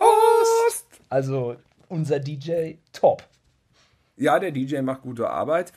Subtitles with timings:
[0.00, 0.86] Host.
[1.08, 1.56] Also
[1.88, 3.24] unser DJ top.
[4.16, 5.72] Ja, der DJ macht gute Arbeit.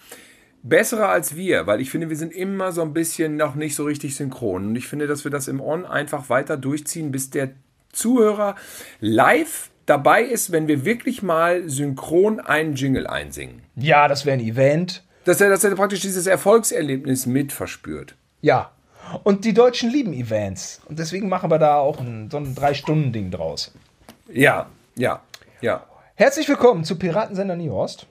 [0.63, 3.83] Bessere als wir, weil ich finde, wir sind immer so ein bisschen noch nicht so
[3.83, 4.67] richtig synchron.
[4.67, 7.52] Und ich finde, dass wir das im On einfach weiter durchziehen, bis der
[7.91, 8.55] Zuhörer
[8.99, 13.61] live dabei ist, wenn wir wirklich mal synchron einen Jingle einsingen.
[13.75, 15.03] Ja, das wäre ein Event.
[15.23, 18.16] Dass er, dass er praktisch dieses Erfolgserlebnis mit verspürt.
[18.41, 18.72] Ja.
[19.23, 20.82] Und die Deutschen lieben Events.
[20.88, 23.73] Und deswegen machen wir da auch ein, so ein Drei-Stunden-Ding draus.
[24.31, 25.22] Ja, ja,
[25.62, 25.86] ja.
[26.16, 28.08] Herzlich willkommen zu Piratensender Niehorst.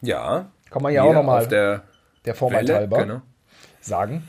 [0.00, 0.50] Ja.
[0.70, 1.84] Kann man ja auch nochmal der,
[2.24, 3.22] der Vorwahl halber genau.
[3.80, 4.26] sagen.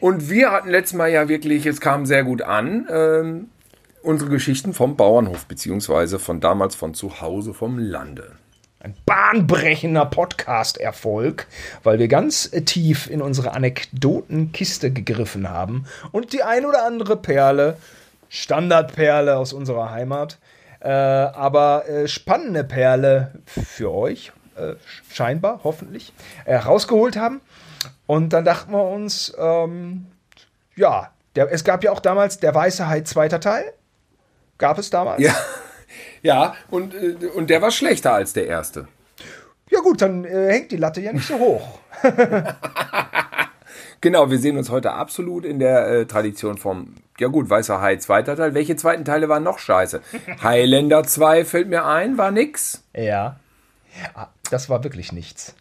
[0.00, 3.48] Und wir hatten letztes Mal ja wirklich, es kam sehr gut an, ähm,
[4.02, 8.32] unsere Geschichten vom Bauernhof, beziehungsweise von damals von zu Hause vom Lande.
[8.78, 11.46] Ein bahnbrechender Podcast-Erfolg,
[11.82, 17.78] weil wir ganz tief in unsere Anekdotenkiste gegriffen haben und die ein oder andere Perle,
[18.28, 20.38] Standardperle aus unserer Heimat,
[20.80, 24.74] äh, aber äh, spannende Perle für euch, äh,
[25.10, 26.12] scheinbar, hoffentlich,
[26.46, 27.40] rausgeholt haben.
[28.06, 30.06] Und dann dachten wir uns, ähm,
[30.76, 33.72] ja, der, es gab ja auch damals der Weiße zweiter Teil.
[34.58, 35.20] Gab es damals?
[35.20, 35.34] Ja,
[36.26, 38.88] ja und, äh, und der war schlechter als der erste.
[39.70, 41.78] Ja gut, dann äh, hängt die Latte ja nicht so hoch.
[44.00, 47.96] genau, wir sehen uns heute absolut in der äh, Tradition vom, ja gut, Weißer Hai
[47.96, 48.54] zweiter Teil.
[48.54, 50.00] Welche zweiten Teile waren noch scheiße?
[50.42, 52.82] Highlander 2 fällt mir ein, war nix.
[52.94, 53.40] Ja,
[54.14, 55.54] ah, das war wirklich nichts.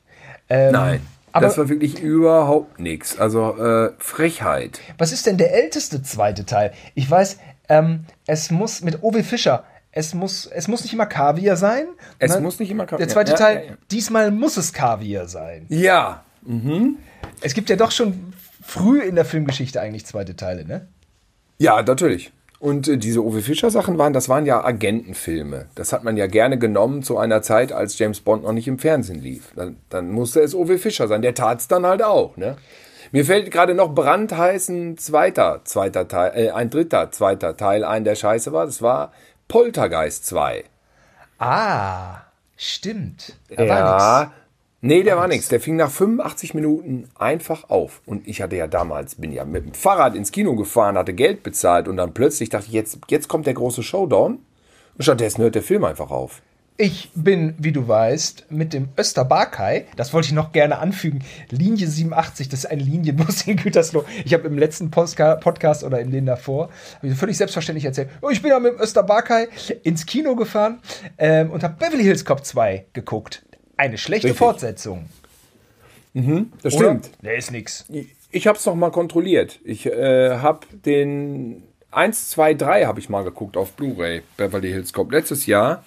[0.49, 1.01] Ähm, Nein.
[1.31, 3.19] Aber das war wirklich überhaupt nichts.
[3.19, 4.79] Also äh, Frechheit.
[4.97, 6.71] Was ist denn der älteste zweite Teil?
[6.93, 9.65] Ich weiß, ähm, es muss mit Owe Fischer.
[9.97, 11.87] Es muss, es muss nicht immer Kaviar sein.
[12.19, 12.41] Es ne?
[12.41, 12.99] muss nicht immer Kaviar.
[12.99, 13.77] Der zweite ja, Teil, ja, ja.
[13.89, 15.65] diesmal muss es Kaviar sein.
[15.69, 16.25] Ja.
[16.41, 16.97] Mhm.
[17.39, 20.89] Es gibt ja doch schon früh in der Filmgeschichte eigentlich zweite Teile, ne?
[21.59, 22.33] Ja, natürlich.
[22.59, 25.67] Und äh, diese Uwe Fischer Sachen waren, das waren ja Agentenfilme.
[25.75, 28.79] Das hat man ja gerne genommen zu einer Zeit, als James Bond noch nicht im
[28.79, 29.53] Fernsehen lief.
[29.55, 31.21] Dann, dann musste es Uwe Fischer sein.
[31.21, 32.57] Der tat es dann halt auch, ne?
[33.11, 38.15] Mir fällt gerade noch brandheißen zweiter, zweiter Teil, äh, ein dritter, zweiter Teil ein, der
[38.15, 38.65] scheiße war.
[38.65, 39.13] Das war
[39.47, 40.65] Poltergeist 2.
[41.37, 42.21] Ah,
[42.55, 43.37] stimmt.
[43.49, 44.31] Da ja,
[44.81, 45.47] Nee, der war nichts.
[45.47, 48.03] Der fing nach 85 Minuten einfach auf.
[48.05, 51.41] Und ich hatte ja damals, bin ja mit dem Fahrrad ins Kino gefahren, hatte Geld
[51.41, 54.33] bezahlt und dann plötzlich dachte ich, jetzt, jetzt kommt der große Showdown.
[54.97, 56.43] Und stattdessen hört der Film einfach auf.
[56.77, 61.87] Ich bin, wie du weißt, mit dem Österbarkai, das wollte ich noch gerne anfügen, Linie
[61.87, 64.03] 87, das ist ein Linienbus in Gütersloh.
[64.25, 68.29] Ich habe im letzten Podcast oder in den davor, habe ich völlig selbstverständlich erzählt, oh,
[68.29, 69.47] ich bin ja mit dem Österbarkai
[69.83, 70.81] ins Kino gefahren
[71.17, 73.45] ähm, und habe Beverly Hills Cop 2 geguckt.
[73.77, 74.39] Eine schlechte Richtig.
[74.39, 75.05] Fortsetzung.
[76.11, 76.87] Mhm, das Oder?
[76.87, 77.11] stimmt.
[77.21, 77.85] Der ist nix.
[77.87, 79.59] Ich, ich habe es noch mal kontrolliert.
[79.63, 84.91] Ich äh, habe den 1, 2, 3 habe ich mal geguckt auf Blu-ray, Beverly Hills
[84.91, 85.85] Cop, letztes Jahr.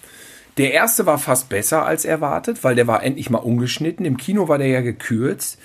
[0.59, 4.05] Der erste war fast besser als erwartet, weil der war endlich mal umgeschnitten.
[4.05, 5.59] Im Kino war der ja gekürzt.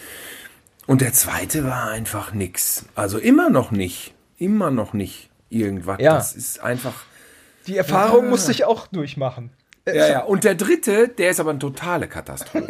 [0.85, 2.85] Und der zweite war einfach nix.
[2.95, 4.13] Also immer noch nicht.
[4.37, 5.97] Immer noch nicht irgendwas.
[5.99, 6.15] Ja.
[6.15, 6.93] Das ist einfach.
[7.67, 8.29] Die Erfahrung ja.
[8.29, 9.51] musste ich auch durchmachen.
[9.87, 10.23] Ja, ja.
[10.23, 12.67] Und der dritte, der ist aber eine totale Katastrophe.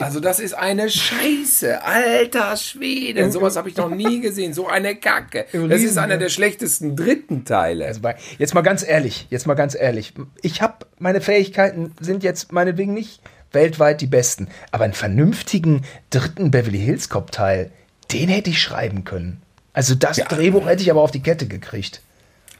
[0.00, 3.30] Also das ist eine Scheiße, alter Schwede.
[3.30, 4.54] Sowas habe ich noch nie gesehen.
[4.54, 5.46] So eine Kacke.
[5.52, 7.86] Das ist einer der schlechtesten dritten Teile.
[7.86, 10.14] Also bei, jetzt mal ganz ehrlich, jetzt mal ganz ehrlich.
[10.42, 13.20] Ich habe meine Fähigkeiten sind jetzt meinetwegen nicht
[13.52, 17.70] weltweit die besten, aber einen vernünftigen dritten Beverly Hills Cop Teil,
[18.12, 19.42] den hätte ich schreiben können.
[19.72, 20.24] Also das ja.
[20.26, 22.02] Drehbuch hätte ich aber auf die Kette gekriegt.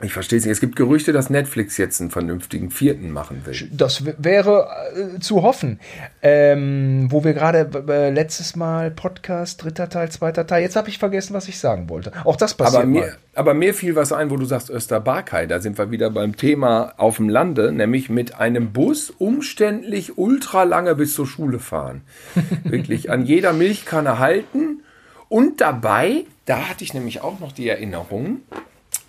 [0.03, 0.53] Ich verstehe es nicht.
[0.53, 3.69] Es gibt Gerüchte, dass Netflix jetzt einen vernünftigen vierten machen will.
[3.72, 5.78] Das wäre äh, zu hoffen.
[6.22, 10.62] Ähm, wo wir gerade äh, letztes Mal Podcast, dritter Teil, zweiter Teil.
[10.62, 12.12] Jetzt habe ich vergessen, was ich sagen wollte.
[12.25, 13.16] Auch das passiert aber mir, mal.
[13.34, 15.47] Aber mir fiel was ein, wo du sagst Österbarkei.
[15.47, 20.62] Da sind wir wieder beim Thema auf dem Lande, nämlich mit einem Bus umständlich ultra
[20.62, 22.03] lange bis zur Schule fahren.
[22.64, 24.82] Wirklich an jeder Milchkanne halten.
[25.29, 28.41] Und dabei, da hatte ich nämlich auch noch die Erinnerung,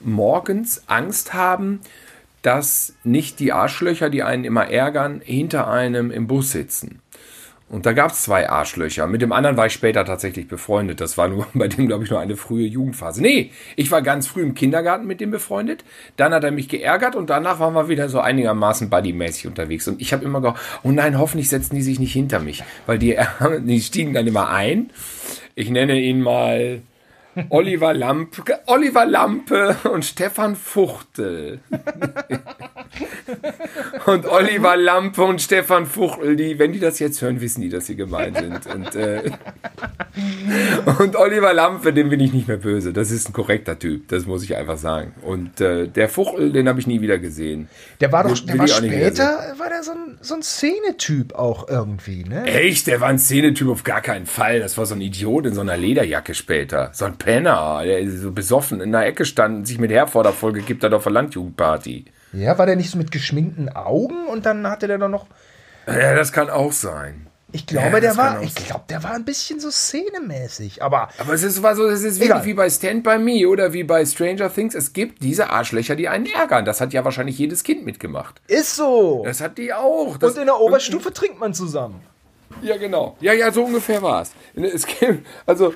[0.04, 1.82] morgens Angst haben,
[2.42, 7.02] dass nicht die Arschlöcher, die einen immer ärgern, hinter einem im Bus sitzen.
[7.72, 9.08] Und da gab es zwei Arschlöcher.
[9.08, 11.00] Mit dem anderen war ich später tatsächlich befreundet.
[11.00, 13.22] Das war nur bei dem, glaube ich, nur eine frühe Jugendphase.
[13.22, 15.86] Nee, ich war ganz früh im Kindergarten mit dem befreundet.
[16.18, 19.88] Dann hat er mich geärgert und danach waren wir wieder so einigermaßen buddymäßig unterwegs.
[19.88, 22.62] Und ich habe immer gedacht, oh nein, hoffentlich setzen die sich nicht hinter mich.
[22.88, 23.18] Weil die,
[23.62, 24.90] die stiegen dann immer ein.
[25.56, 26.82] Ich nenne ihn mal
[27.50, 31.60] Oliver Lampe, Oliver Lampe und Stefan Fuchtel.
[34.06, 37.86] und Oliver Lampe und Stefan Fuchtel, die, wenn die das jetzt hören, wissen die, dass
[37.86, 38.66] sie gemeint sind.
[38.68, 39.32] Und, äh,
[41.00, 42.92] Und Oliver Lampe, dem bin ich nicht mehr böse.
[42.92, 45.14] Das ist ein korrekter Typ, das muss ich einfach sagen.
[45.22, 47.70] Und äh, der Fuchtel, den habe ich nie wieder gesehen.
[48.02, 52.24] Der war doch, der war später, war der so ein, so ein Szenetyp auch irgendwie,
[52.24, 52.46] ne?
[52.46, 52.88] Echt?
[52.88, 54.60] Der war ein Szenetyp auf gar keinen Fall.
[54.60, 56.90] Das war so ein Idiot in so einer Lederjacke später.
[56.94, 60.84] So ein Penner, der so besoffen in der Ecke stand und sich mit Herforder vollgekippt
[60.84, 62.06] hat auf der Landjugendparty.
[62.34, 65.28] Ja, war der nicht so mit geschminkten Augen und dann hatte der doch noch.
[65.88, 67.28] Ja, das kann auch sein.
[67.54, 70.82] Ich glaube, Ja, der war, ich glaube, der war ein bisschen so szenemäßig.
[70.82, 72.46] Aber Aber es ist, war so, es ist wirklich Egal.
[72.46, 74.74] wie bei Stand By Me oder wie bei Stranger Things.
[74.74, 76.64] Es gibt diese Arschlöcher, die einen ärgern.
[76.64, 78.40] Das hat ja wahrscheinlich jedes Kind mitgemacht.
[78.48, 79.24] ist so.
[79.26, 80.18] Das hat die auch.
[80.18, 82.02] Das, und in der Oberstufe trinkt man zusammen.
[82.62, 83.18] Ja, genau.
[83.20, 84.32] Ja, ja, so ungefähr war es.
[85.46, 85.74] Also,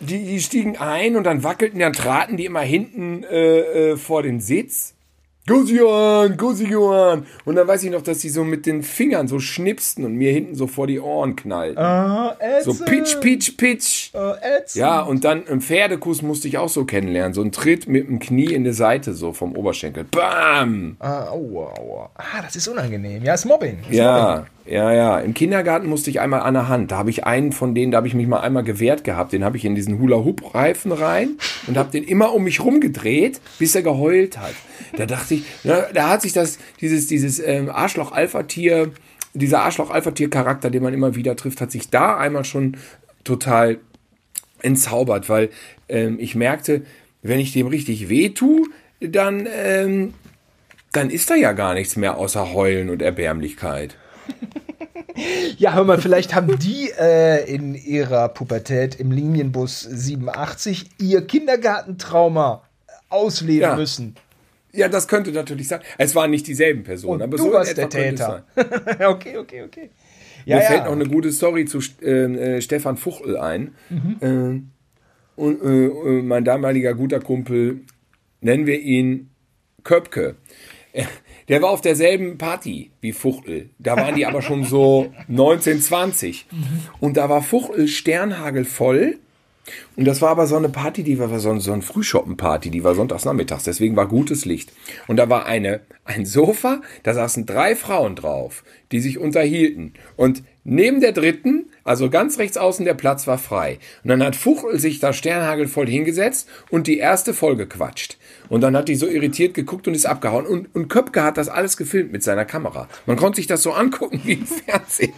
[0.00, 4.22] die, die stiegen ein und dann wackelten, dann traten die immer hinten äh, äh, vor
[4.22, 4.94] den Sitz.
[5.46, 7.26] Guss Johann.
[7.44, 10.30] Und dann weiß ich noch, dass die so mit den Fingern so schnipsten und mir
[10.30, 11.82] hinten so vor die Ohren knallten.
[11.82, 14.14] Ah, so pitch, pitch, pitch.
[14.14, 17.34] Äh, Ja, und dann im Pferdekuss musste ich auch so kennenlernen.
[17.34, 20.04] So ein Tritt mit dem Knie in die Seite, so vom Oberschenkel.
[20.04, 20.96] Bam!
[21.00, 22.10] Ah, aua, aua.
[22.14, 23.24] Ah, das ist unangenehm.
[23.24, 23.78] Ja, ist Mobbing.
[23.88, 23.96] Ist
[24.36, 24.46] Mobbing.
[24.66, 25.18] Ja, ja.
[25.18, 26.90] Im Kindergarten musste ich einmal an der Hand.
[26.90, 29.32] Da habe ich einen von denen, da habe ich mich mal einmal gewehrt gehabt.
[29.32, 31.30] Den habe ich in diesen Hula-Hoop-Reifen rein
[31.66, 34.54] und habe den immer um mich rumgedreht, bis er geheult hat.
[34.96, 38.92] Da dachte ich, na, da hat sich das, dieses, dieses ähm, Arschloch-Alpha-Tier,
[39.34, 42.76] dieser Arschloch-Alpha-Tier-Charakter, den man immer wieder trifft, hat sich da einmal schon
[43.24, 43.78] total
[44.62, 45.50] entzaubert, weil
[45.88, 46.82] ähm, ich merkte,
[47.22, 48.66] wenn ich dem richtig weh tue,
[49.00, 50.14] dann, ähm,
[50.92, 53.96] dann ist da ja gar nichts mehr außer Heulen und Erbärmlichkeit.
[55.58, 62.62] Ja, hör mal, vielleicht haben die äh, in ihrer Pubertät im Linienbus 87 ihr Kindergartentrauma
[63.08, 63.76] ausleben Ja.
[63.76, 64.14] müssen.
[64.72, 65.80] Ja, das könnte natürlich sein.
[65.98, 68.44] Es waren nicht dieselben Personen, Und aber du so warst der Täter.
[68.56, 69.90] okay, okay, okay.
[70.46, 70.68] Ja, Mir ja.
[70.70, 73.74] fällt noch eine gute Story zu äh, äh, Stefan Fuchtel ein.
[73.90, 74.16] Mhm.
[74.22, 74.70] Ähm,
[75.36, 77.80] und äh, äh, mein damaliger guter Kumpel,
[78.40, 79.30] nennen wir ihn
[79.82, 80.36] Köpke.
[81.50, 83.68] Der war auf derselben Party wie Fuchtel.
[83.78, 86.46] Da waren die aber schon so 19, 20.
[86.50, 86.58] Mhm.
[87.00, 89.18] Und da war Fuchtel sternhagelvoll.
[89.96, 92.82] Und das war aber so eine Party, die war so, ein- so eine Frühschoppenparty, die
[92.82, 94.72] war sonntags nachmittags, deswegen war gutes Licht.
[95.06, 99.92] Und da war eine, ein Sofa, da saßen drei Frauen drauf, die sich unterhielten.
[100.16, 103.78] Und neben der dritten, also ganz rechts außen, der Platz war frei.
[104.04, 108.18] Und dann hat Fuchtel sich da sternhagelvoll hingesetzt und die erste Folge quatscht.
[108.48, 110.46] Und dann hat die so irritiert geguckt und ist abgehauen.
[110.46, 112.88] Und, und Köpke hat das alles gefilmt mit seiner Kamera.
[113.06, 115.12] Man konnte sich das so angucken wie im Fernsehen.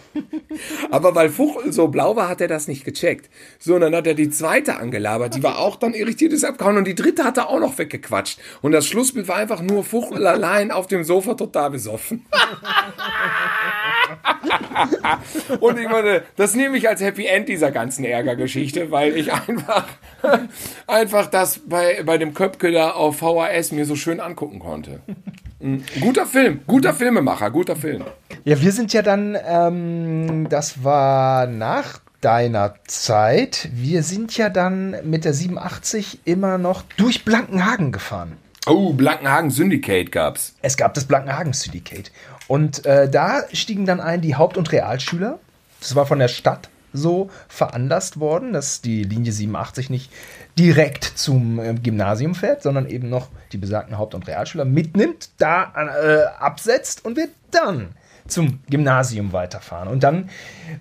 [0.91, 3.29] Aber weil Fuchtel so blau war, hat er das nicht gecheckt.
[3.59, 5.35] So, und dann hat er die zweite angelabert.
[5.35, 6.77] Die war auch dann irritiert, ist abgehauen.
[6.77, 8.39] Und die dritte hat er auch noch weggequatscht.
[8.61, 12.25] Und das Schlussbild war einfach nur Fuchtel allein auf dem Sofa total besoffen.
[15.59, 19.87] Und ich meine, das nehme ich als Happy End dieser ganzen Ärgergeschichte, weil ich einfach,
[20.87, 25.01] einfach das bei, bei dem Köpke da auf VHS mir so schön angucken konnte.
[25.59, 25.83] Mhm.
[26.01, 28.03] Guter Film, guter Filmemacher, guter Film.
[28.43, 34.95] Ja, wir sind ja dann, ähm, das war nach deiner Zeit, wir sind ja dann
[35.03, 38.37] mit der 87 immer noch durch Blankenhagen gefahren.
[38.65, 40.55] Oh, Blankenhagen Syndicate gab's.
[40.61, 42.11] Es gab das Blankenhagen Syndicate.
[42.47, 45.39] Und äh, da stiegen dann ein die Haupt- und Realschüler.
[45.79, 50.11] Das war von der Stadt so veranlasst worden, dass die Linie 87 nicht
[50.57, 55.73] direkt zum äh, Gymnasium fährt, sondern eben noch die besagten Haupt- und Realschüler mitnimmt, da
[55.75, 57.89] äh, absetzt und wir dann
[58.27, 59.89] zum Gymnasium weiterfahren.
[59.89, 60.29] Und dann,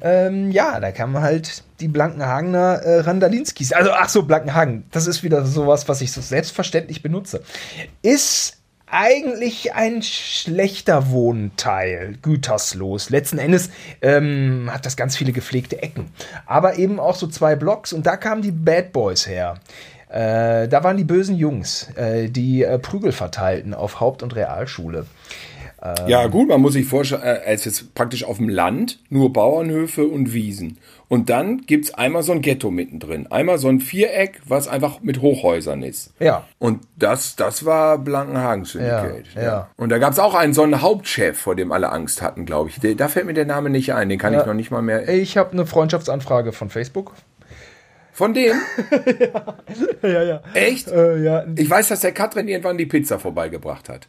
[0.01, 3.73] ähm, ja, da kamen halt die Blankenhagener äh, Randalinskis.
[3.73, 7.43] Also, ach so, Blankenhagen, das ist wieder sowas, was ich so selbstverständlich benutze.
[8.03, 8.62] Ist
[8.93, 13.09] eigentlich ein schlechter Wohnteil, güterslos.
[13.11, 13.71] Letzten Endes
[14.03, 16.11] ähm, hat das ganz viele gepflegte Ecken.
[16.47, 19.55] Aber eben auch so zwei Blocks und da kamen die Bad Boys her.
[20.11, 25.07] Äh, da waren die bösen Jungs, äh, die äh, Prügel verteilten auf Haupt- und Realschule.
[26.07, 30.07] Ja, gut, man muss sich vorstellen, äh, es ist praktisch auf dem Land nur Bauernhöfe
[30.07, 30.79] und Wiesen.
[31.13, 33.31] Und dann gibt's einmal so ein Ghetto mittendrin.
[33.31, 36.15] Einmal so ein Viereck, was einfach mit Hochhäusern ist.
[36.19, 36.45] Ja.
[36.59, 39.27] Und das, das war Blankenhagen Syndicate.
[39.35, 39.69] Ja, ja.
[39.77, 42.97] Und da gab's auch einen, so einen Hauptchef, vor dem alle Angst hatten, glaube ich.
[42.97, 45.07] Da fällt mir der Name nicht ein, den kann ich noch nicht mal mehr.
[45.07, 47.13] Ich habe eine Freundschaftsanfrage von Facebook.
[48.13, 48.57] Von dem?
[50.03, 50.43] Ja, ja.
[50.55, 50.89] Echt?
[50.89, 51.45] Äh, ja.
[51.57, 54.09] Ich weiß, dass der Katrin irgendwann die Pizza vorbeigebracht hat.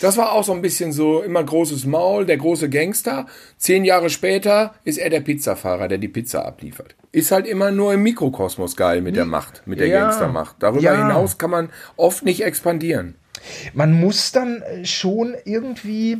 [0.00, 3.26] Das war auch so ein bisschen so immer großes Maul, der große Gangster.
[3.58, 6.94] Zehn Jahre später ist er der Pizzafahrer, der die Pizza abliefert.
[7.12, 10.00] Ist halt immer nur im Mikrokosmos geil mit der Macht, mit der Ja.
[10.00, 10.56] Gangstermacht.
[10.58, 10.96] Darüber Ja.
[10.96, 13.14] hinaus kann man oft nicht expandieren.
[13.72, 16.18] Man muss dann äh, schon irgendwie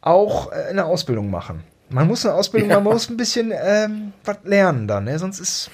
[0.00, 1.64] auch äh, eine Ausbildung machen.
[1.90, 5.18] Man muss eine Ausbildung, man muss ein bisschen ähm, was lernen dann, ne?
[5.18, 5.70] sonst ist.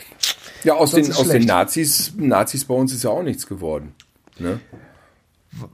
[0.65, 1.45] Ja, aus, Sonst den, aus den.
[1.45, 3.95] Nazis, Nazis bei uns ist ja auch nichts geworden.
[4.39, 4.61] Ne?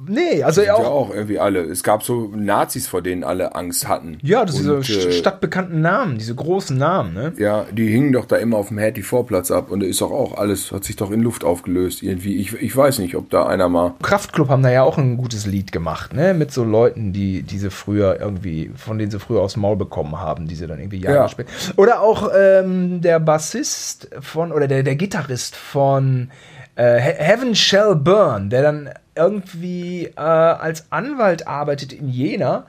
[0.09, 1.11] Nee, also Ja, auch.
[1.11, 1.61] auch irgendwie alle.
[1.61, 4.16] Es gab so Nazis, vor denen alle Angst hatten.
[4.23, 7.35] Ja, das diese Und, st- äh, stadtbekannten Namen, diese großen Namen, ne?
[7.38, 10.38] Ja, die hingen doch da immer auf dem Hertie-Vorplatz ab und da ist doch auch
[10.38, 12.37] alles, hat sich doch in Luft aufgelöst irgendwie.
[12.37, 13.92] Ich, ich weiß nicht, ob da einer mal.
[14.02, 16.33] Kraftklub haben da ja auch ein gutes Lied gemacht, ne?
[16.33, 20.49] Mit so Leuten, die diese früher irgendwie, von denen sie früher aufs Maul bekommen haben,
[20.49, 21.28] die sie dann irgendwie Jahre Ja.
[21.28, 21.50] später.
[21.76, 26.30] Oder auch ähm, der Bassist von, oder der, der Gitarrist von
[26.76, 32.64] äh, He- Heaven Shall Burn, der dann irgendwie äh, als Anwalt arbeitet in Jena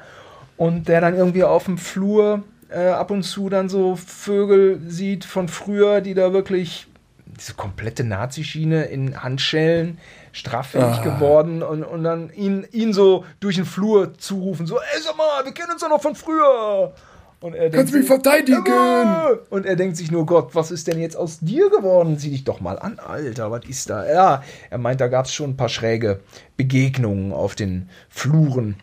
[0.57, 5.23] und der dann irgendwie auf dem Flur äh, ab und zu dann so Vögel sieht
[5.25, 6.87] von früher, die da wirklich
[7.25, 9.99] diese komplette Nazi-Schiene in Handschellen
[10.31, 15.17] straffällig geworden und, und dann ihn, ihn so durch den Flur zurufen, so, ey, sag
[15.17, 16.93] mal, wir kennen uns doch noch von früher.
[17.39, 18.63] Und er Kannst denkt mich verteidigen!
[18.65, 22.17] "Jawohl!" Und er denkt sich nur, Gott, was ist denn jetzt aus dir geworden?
[22.17, 24.09] Sieh dich doch mal an, Alter, was ist da?
[24.11, 26.19] Ja, er meint, da gab es schon ein paar schräge
[26.57, 28.75] Begegnungen auf den Fluren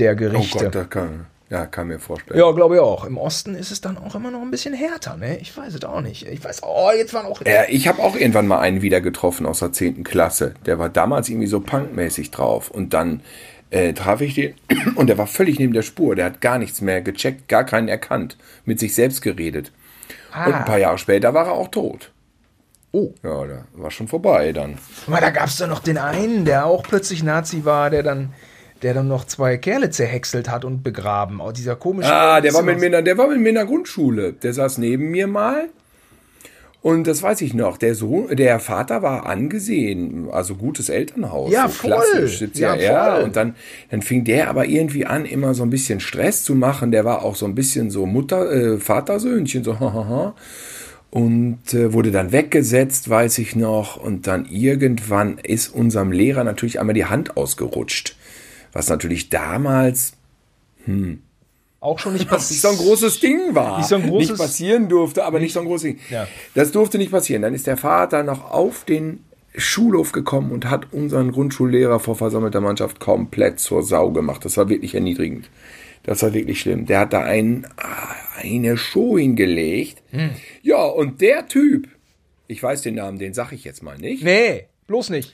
[0.00, 0.64] der Oh Gerichte.
[0.64, 2.40] Gott, da kann, ja, kann mir vorstellen.
[2.40, 3.04] ja, glaube ich auch.
[3.04, 5.38] Im Osten ist es dann auch immer noch ein bisschen härter, ne?
[5.38, 6.26] Ich weiß es auch nicht.
[6.26, 7.42] Ich weiß, oh, jetzt waren auch.
[7.46, 10.02] Ja, ich habe auch irgendwann mal einen wieder getroffen aus der 10.
[10.02, 10.54] Klasse.
[10.66, 12.72] Der war damals irgendwie so punkmäßig drauf.
[12.72, 13.20] Und dann
[13.74, 14.54] äh, traf ich den
[14.94, 16.14] und der war völlig neben der Spur.
[16.14, 18.36] Der hat gar nichts mehr gecheckt, gar keinen erkannt.
[18.64, 19.72] Mit sich selbst geredet.
[20.32, 20.46] Ah.
[20.46, 22.12] Und ein paar Jahre später war er auch tot.
[22.92, 23.12] Oh.
[23.24, 24.78] Ja, da war schon vorbei dann.
[25.08, 28.32] Aber da gab es doch noch den einen, der auch plötzlich Nazi war, der dann,
[28.82, 31.40] der dann noch zwei Kerle zerhäckselt hat und begraben.
[31.40, 32.14] Oh, dieser komische.
[32.14, 34.34] Ah, der war mit mir, der war mit mir in der Grundschule.
[34.34, 35.70] Der saß neben mir mal.
[36.84, 37.78] Und das weiß ich noch.
[37.78, 41.50] Der Sohn, der Vater war angesehen, also gutes Elternhaus.
[41.50, 41.92] Ja, so voll.
[41.92, 42.40] klassisch.
[42.40, 43.16] sitzt Ja, Ja.
[43.20, 43.54] Und dann,
[43.90, 46.90] dann fing der aber irgendwie an, immer so ein bisschen Stress zu machen.
[46.90, 50.34] Der war auch so ein bisschen so Mutter, äh, Vatersöhnchen, so hahaha.
[51.08, 53.96] Und äh, wurde dann weggesetzt, weiß ich noch.
[53.96, 58.14] Und dann irgendwann ist unserem Lehrer natürlich einmal die Hand ausgerutscht.
[58.74, 60.12] Was natürlich damals
[61.84, 63.78] auch schon nicht was nicht so ein großes Ding war.
[63.78, 65.98] Nicht so ein großes- Nicht passieren durfte, aber nicht so ein großes Ding.
[66.10, 66.26] Ja.
[66.54, 67.42] Das durfte nicht passieren.
[67.42, 69.20] Dann ist der Vater noch auf den
[69.56, 74.44] Schulhof gekommen und hat unseren Grundschullehrer vor versammelter Mannschaft komplett zur Sau gemacht.
[74.44, 75.48] Das war wirklich erniedrigend.
[76.02, 76.86] Das war wirklich schlimm.
[76.86, 77.66] Der hat da ein,
[78.42, 80.02] eine Show hingelegt.
[80.10, 80.30] Hm.
[80.62, 81.88] Ja, und der Typ,
[82.48, 84.24] ich weiß den Namen, den sag ich jetzt mal nicht.
[84.24, 85.32] Nee, bloß nicht.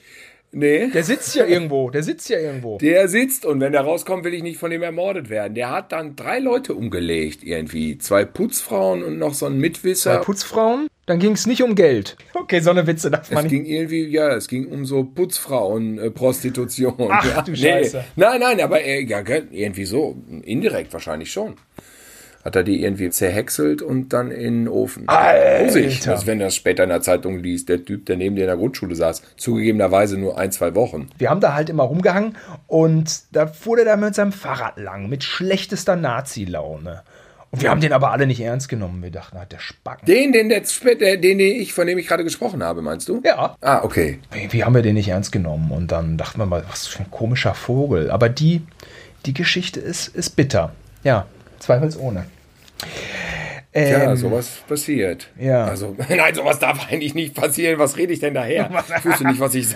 [0.53, 0.89] Nee.
[0.93, 1.89] Der sitzt ja irgendwo.
[1.89, 2.77] Der sitzt ja irgendwo.
[2.77, 5.55] Der sitzt und wenn der rauskommt, will ich nicht von dem ermordet werden.
[5.55, 7.97] Der hat dann drei Leute umgelegt irgendwie.
[7.97, 10.17] Zwei Putzfrauen und noch so ein Mitwisser.
[10.19, 12.17] Putzfrauen, dann ging es nicht um Geld.
[12.33, 13.63] Okay, so eine Witze darf man Es nicht.
[13.63, 16.95] ging irgendwie, ja, es ging um so Putzfrauen-Prostitution.
[17.09, 17.41] Ach, ja.
[17.41, 18.03] du Scheiße.
[18.17, 20.17] Nein, nein, aber äh, ja, irgendwie so.
[20.43, 21.55] Indirekt wahrscheinlich schon.
[22.43, 25.07] Hat er die irgendwie zerhäckselt und dann in den Ofen.
[25.07, 26.11] Alter.
[26.11, 28.47] Also wenn du das später in der Zeitung liest, der Typ, der neben dir in
[28.47, 31.09] der Grundschule saß, zugegebenerweise nur ein, zwei Wochen.
[31.17, 35.09] Wir haben da halt immer rumgehangen und da fuhr der da mit seinem Fahrrad lang,
[35.09, 37.03] mit schlechtester Nazi-Laune.
[37.51, 39.03] Und wir haben den aber alle nicht ernst genommen.
[39.03, 40.05] Wir dachten, hat der Spacken.
[40.05, 43.21] Den, den, der, den, den ich, von dem ich gerade gesprochen habe, meinst du?
[43.25, 43.57] Ja.
[43.59, 44.19] Ah, okay.
[44.31, 45.69] Wie, wie haben wir den nicht ernst genommen?
[45.71, 48.09] Und dann dachten wir mal, was für ein komischer Vogel.
[48.09, 48.61] Aber die,
[49.25, 50.71] die Geschichte ist, ist bitter.
[51.03, 51.25] Ja,
[51.61, 52.25] zweifelsohne.
[53.73, 55.29] Ja, Ähm, sowas passiert.
[55.39, 55.63] ja.
[55.63, 57.79] Also, nein, sowas darf eigentlich nicht passieren.
[57.79, 58.69] Was rede ich denn daher?
[58.97, 59.67] Ich wusste nicht, was ich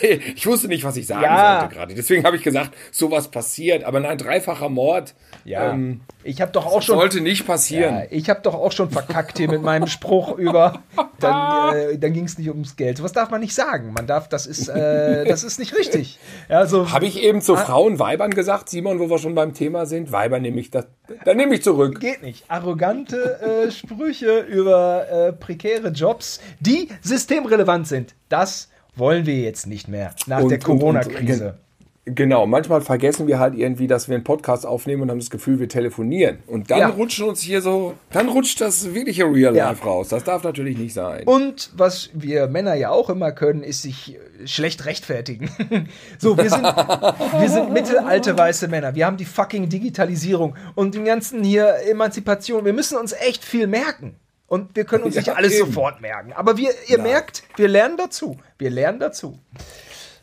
[0.34, 1.60] Ich wusste nicht, was ich sagen Ja.
[1.60, 1.94] sollte gerade.
[1.94, 3.84] Deswegen habe ich gesagt, sowas passiert.
[3.84, 6.96] Aber nein, dreifacher Mord ja, ähm, ich habe doch auch schon.
[6.98, 7.94] sollte nicht passieren.
[7.94, 10.82] Ja, ich habe doch auch schon verkackt hier mit meinem Spruch über.
[11.20, 13.02] Dann, äh, dann ging es nicht ums Geld.
[13.04, 13.92] Was darf man nicht sagen?
[13.92, 16.18] Man darf, das ist, äh, das ist nicht richtig.
[16.48, 19.86] Ja, Also, Habe ich eben zu Frauen, Weibern gesagt, Simon, wo wir schon beim Thema
[19.86, 20.10] sind?
[20.10, 20.86] Weiber nehme ich das.
[21.24, 22.00] Dann nehme ich zurück.
[22.00, 22.44] geht nicht.
[22.48, 28.14] Arrogante äh, Sprüche über äh, prekäre Jobs, die systemrelevant sind.
[28.28, 31.58] Das wollen wir jetzt nicht mehr nach Und- der Corona-Krise.
[32.06, 35.58] Genau, manchmal vergessen wir halt irgendwie, dass wir einen Podcast aufnehmen und haben das Gefühl,
[35.58, 36.38] wir telefonieren.
[36.46, 36.88] Und dann Ja.
[36.88, 39.70] rutschen uns hier so, dann rutscht das wirkliche Real Ja.
[39.70, 40.08] Life raus.
[40.10, 41.22] Das darf natürlich nicht sein.
[41.24, 45.48] Und was wir Männer ja auch immer können, ist sich äh, schlecht rechtfertigen.
[46.18, 46.62] so, wir sind,
[47.40, 48.94] wir sind mittelalte weiße Männer.
[48.94, 52.66] Wir haben die fucking Digitalisierung und den ganzen hier Emanzipation.
[52.66, 54.16] Wir müssen uns echt viel merken.
[54.46, 55.66] Und wir können uns Ja, nicht alles eben.
[55.68, 56.34] sofort merken.
[56.34, 58.36] Aber wir, ihr merkt, wir lernen dazu.
[58.58, 59.38] Wir lernen dazu.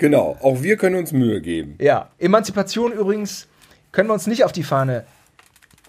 [0.02, 1.76] Genau, auch wir können uns Mühe geben.
[1.80, 3.48] Ja, Emanzipation übrigens
[3.92, 5.06] können wir uns nicht auf die Fahne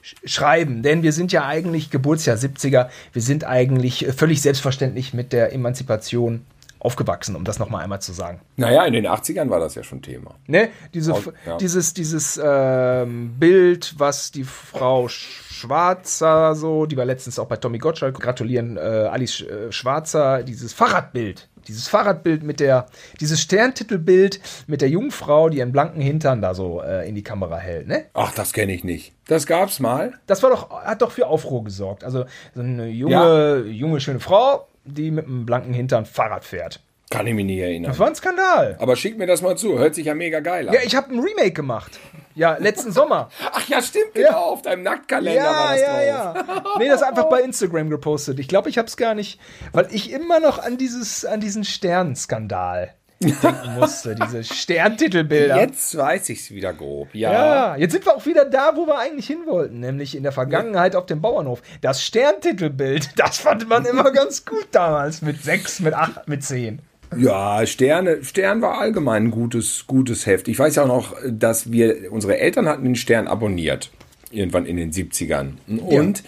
[0.03, 2.91] sch schreiben, denn wir sind ja eigentlich Geburtsjahr 70er.
[3.15, 6.45] Wir sind eigentlich äh, völlig selbstverständlich mit der Emanzipation
[6.79, 8.43] aufgewachsen, um das nochmal einmal zu sagen.
[8.57, 10.35] Naja, in den 80ern war das ja schon Thema.
[10.47, 10.69] Ne?
[10.93, 11.57] Diese, Aus- ja.
[11.57, 17.57] Dieses, dieses ähm, Bild, was die Frau sch Schwarzer, so, die war letztens auch bei
[17.57, 18.19] Tommy Gottschalk.
[18.21, 21.49] Gratulieren äh, Alice äh, Schwarzer, dieses Fahrradbild.
[21.69, 22.87] Dieses Fahrradbild mit der,
[23.21, 27.59] dieses Sterntitelbild mit der Jungfrau, die ihren blanken Hintern da so äh, in die Kamera
[27.59, 28.07] hält, ne?
[28.15, 29.13] Ach, das kenne ich nicht.
[29.27, 30.15] Das gab's mal.
[30.27, 32.05] Das war doch, hat doch für Aufruhr gesorgt.
[32.05, 36.81] Also so eine junge, junge, schöne Frau, die mit einem blanken Hintern Fahrrad fährt.
[37.11, 37.91] Kann ich mich nicht erinnern.
[37.91, 38.77] Das war ein Skandal.
[38.79, 39.79] Aber schick mir das mal zu.
[39.79, 40.75] Hört sich ja mega geil an.
[40.75, 42.01] Ja, ich habe ein Remake gemacht.
[42.35, 43.29] Ja, letzten Sommer.
[43.53, 44.39] Ach ja, stimmt, genau.
[44.53, 46.47] Auf deinem Nacktkalender war Ja, das ja, drauf.
[46.49, 46.63] ja.
[46.79, 48.39] Nee, das ist einfach bei Instagram gepostet.
[48.39, 49.39] Ich glaube, ich habe es gar nicht,
[49.73, 54.15] weil ich immer noch an dieses, an diesen Sternskandal denken musste.
[54.17, 55.57] Diese Sterntitelbilder.
[55.61, 57.15] Jetzt weiß ich's wieder grob.
[57.15, 57.33] Ja.
[57.33, 60.33] Ja, jetzt sind wir auch wieder da, wo wir eigentlich hin wollten, nämlich in der
[60.33, 61.63] Vergangenheit auf dem Bauernhof.
[61.83, 66.81] Das Sterntitelbild, das fand man immer ganz gut damals, mit sechs, mit acht, mit zehn.
[67.17, 70.49] Ja, Sterne, Stern war allgemein ein gutes, gutes Heft.
[70.49, 73.91] Ich weiß ja auch noch, dass wir, unsere Eltern hatten den Stern abonniert.
[74.31, 75.53] Irgendwann in den 70ern.
[75.85, 76.23] Und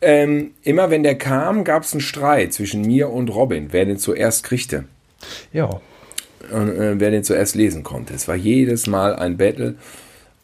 [0.00, 3.98] ähm, immer wenn der kam, gab es einen Streit zwischen mir und Robin, wer den
[3.98, 4.84] zuerst kriegte.
[5.52, 5.80] Ja.
[6.52, 8.14] Und, äh, wer den zuerst lesen konnte.
[8.14, 9.74] Es war jedes Mal ein Battle.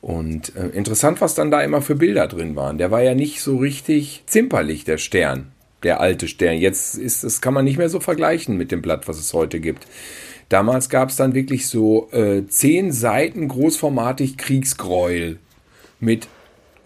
[0.03, 2.79] Und äh, interessant, was dann da immer für Bilder drin waren.
[2.79, 5.49] Der war ja nicht so richtig zimperlich, der Stern,
[5.83, 6.57] der alte Stern.
[6.59, 9.61] Jetzt ist das kann man nicht mehr so vergleichen mit dem Blatt, was es heute
[9.61, 9.87] gibt.
[10.49, 15.39] Damals gab es dann wirklich so äh, zehn Seiten großformatig Kriegsgräuel
[15.99, 16.29] mit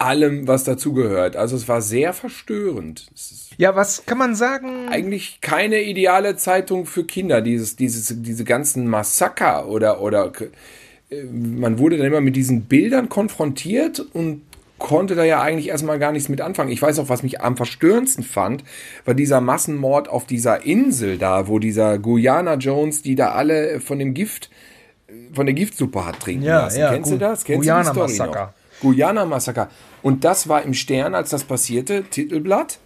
[0.01, 1.35] allem, was dazugehört.
[1.35, 3.07] Also es war sehr verstörend.
[3.57, 4.89] Ja, was kann man sagen?
[4.89, 7.41] eigentlich keine ideale Zeitung für Kinder.
[7.41, 10.31] Dieses, dieses, diese ganzen Massaker oder, oder
[11.09, 14.41] äh, man wurde dann immer mit diesen Bildern konfrontiert und
[14.81, 16.71] konnte da ja eigentlich erstmal gar nichts mit anfangen.
[16.71, 18.63] Ich weiß auch, was mich am verstörendsten fand,
[19.05, 23.99] war dieser Massenmord auf dieser Insel da, wo dieser Guyana Jones, die da alle von
[23.99, 24.49] dem Gift,
[25.33, 26.79] von der Giftsuppe hat trinken Ja, lassen.
[26.79, 27.21] ja, Kennst gut.
[27.21, 27.43] du das?
[27.43, 28.45] Kennst Guyana du die Story Massaker.
[28.47, 28.81] noch?
[28.81, 29.69] Guyana Massaker.
[30.01, 32.79] Und das war im Stern, als das passierte, Titelblatt.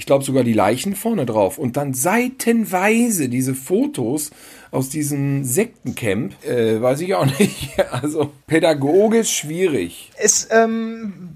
[0.00, 1.58] Ich glaube sogar die Leichen vorne drauf.
[1.58, 4.30] Und dann seitenweise diese Fotos
[4.70, 6.42] aus diesem Sektencamp.
[6.42, 7.78] Äh, weiß ich auch nicht.
[7.92, 10.10] Also pädagogisch schwierig.
[10.16, 11.28] Es, ähm,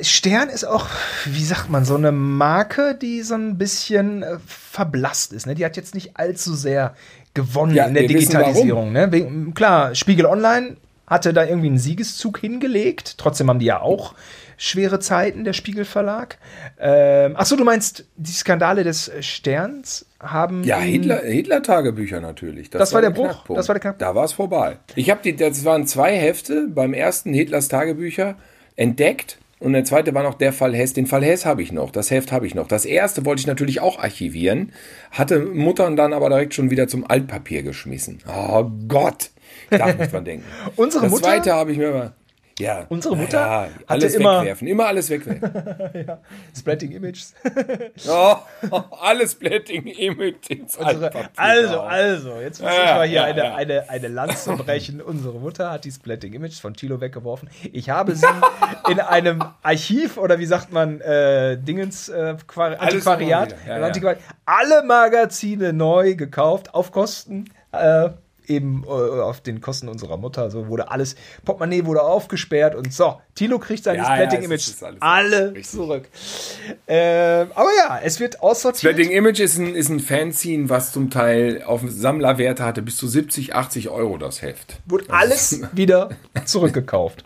[0.00, 0.86] Stern ist auch,
[1.24, 5.48] wie sagt man, so eine Marke, die so ein bisschen äh, verblasst ist.
[5.48, 5.56] Ne?
[5.56, 6.94] Die hat jetzt nicht allzu sehr
[7.34, 8.92] gewonnen Ja, in der Digitalisierung.
[8.92, 9.10] Ne?
[9.10, 10.76] Wegen, klar, Spiegel Online
[11.08, 13.18] hatte da irgendwie einen Siegeszug hingelegt.
[13.18, 14.14] Trotzdem haben die ja auch
[14.56, 16.38] schwere Zeiten, der Spiegel Verlag.
[16.78, 20.64] Ähm, ach so, du meinst, die Skandale des Sterns haben.
[20.64, 22.70] Ja, ihn- Hitler, Hitler-Tagebücher natürlich.
[22.70, 23.44] Das war der Bruch.
[23.54, 24.02] Das war der Knackpunkt.
[24.02, 24.78] Da war es vorbei.
[24.94, 28.36] Ich habe die, das waren zwei Hefte beim ersten Hitlers Tagebücher
[28.76, 29.38] entdeckt.
[29.58, 30.92] Und der zweite war noch der Fall Hess.
[30.92, 31.90] Den Fall Hess habe ich noch.
[31.90, 32.68] Das Heft habe ich noch.
[32.68, 34.72] Das erste wollte ich natürlich auch archivieren.
[35.10, 38.18] Hatte Muttern dann aber direkt schon wieder zum Altpapier geschmissen.
[38.28, 39.30] Oh Gott.
[39.70, 40.44] Darf nicht dran denken.
[40.76, 42.12] Unsere das Mutter- zweite habe ich mir mal.
[42.58, 42.86] Ja.
[42.88, 44.66] Unsere Mutter ja, hatte alles immer- wegwerfen.
[44.68, 45.50] Immer alles wegwerfen.
[46.58, 47.34] Splatting Images.
[48.08, 48.36] oh,
[49.02, 51.28] alles Blätting Image ins Unsere, Altpapier.
[51.36, 51.80] also, Oh.
[51.82, 53.54] also, jetzt muss ich Ja, mal hier ja, eine, ja.
[53.56, 55.02] eine, eine Lanze brechen.
[55.02, 57.50] Unsere Mutter hat die Splatting Images von Tilo weggeworfen.
[57.72, 58.26] Ich habe sie
[58.88, 62.36] in einem Archiv oder wie sagt man, äh, Dingens, äh.
[62.56, 62.78] Ja, ja.
[62.78, 68.08] Antiquariat, alle Magazine neu gekauft, auf Kosten, äh,
[68.48, 70.50] eben äh, auf den Kosten unserer Mutter.
[70.50, 74.82] So wurde alles, Portemonnaie wurde aufgesperrt und so, Tilo kriegt seine Ja, ja, Images ist
[74.84, 75.68] alles- alle richtig.
[75.70, 76.08] zurück.
[76.86, 78.92] Ähm, aber ja, es wird aussortiert.
[78.94, 83.06] Splitting Image ist ein, ist ein Fanzine, was zum Teil auf Sammlerwerte hatte, bis zu
[83.08, 84.78] 70, 80 Euro das Heft.
[84.86, 86.10] Wurde alles wieder
[86.44, 87.24] zurückgekauft.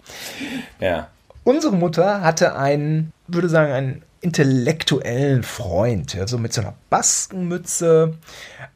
[0.81, 1.09] Ja.
[1.45, 8.15] Unsere Mutter hatte einen, würde sagen, einen intellektuellen Freund, also mit so einer Baskenmütze.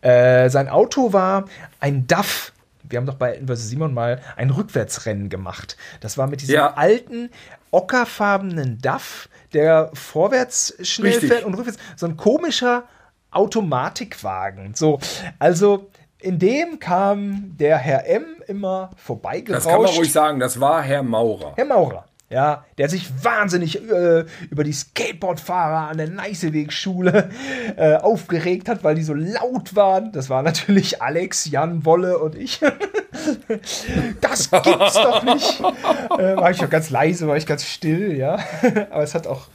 [0.01, 1.45] Äh, sein Auto war
[1.81, 2.53] ein DAF.
[2.83, 3.69] Wir haben doch bei vs.
[3.69, 5.77] Simon mal ein Rückwärtsrennen gemacht.
[6.01, 6.75] Das war mit diesem Ja.
[6.75, 7.31] alten,
[7.71, 11.31] ockerfarbenen DAF, der vorwärts schnell Richtig.
[11.31, 11.79] fährt und rückwärts.
[11.97, 12.85] So ein komischer
[13.31, 14.75] Automatikwagen.
[14.75, 14.99] So,
[15.39, 19.67] also in dem kam der Herr M immer vorbeigerauscht.
[19.67, 21.53] Das kann man ruhig sagen, das war Herr Maurer.
[21.57, 27.31] Herr Maurer, ja, der sich wahnsinnig äh, über die Skateboardfahrer an der Neißewegschule
[27.77, 30.11] äh, aufgeregt hat, weil die so laut waren.
[30.11, 32.59] Das war natürlich Alex, Jan, Wolle und ich.
[34.21, 35.61] das gibt's doch nicht.
[35.61, 38.39] Äh, war ich doch ganz leise, war ich ganz still, ja.
[38.91, 39.47] Aber es hat auch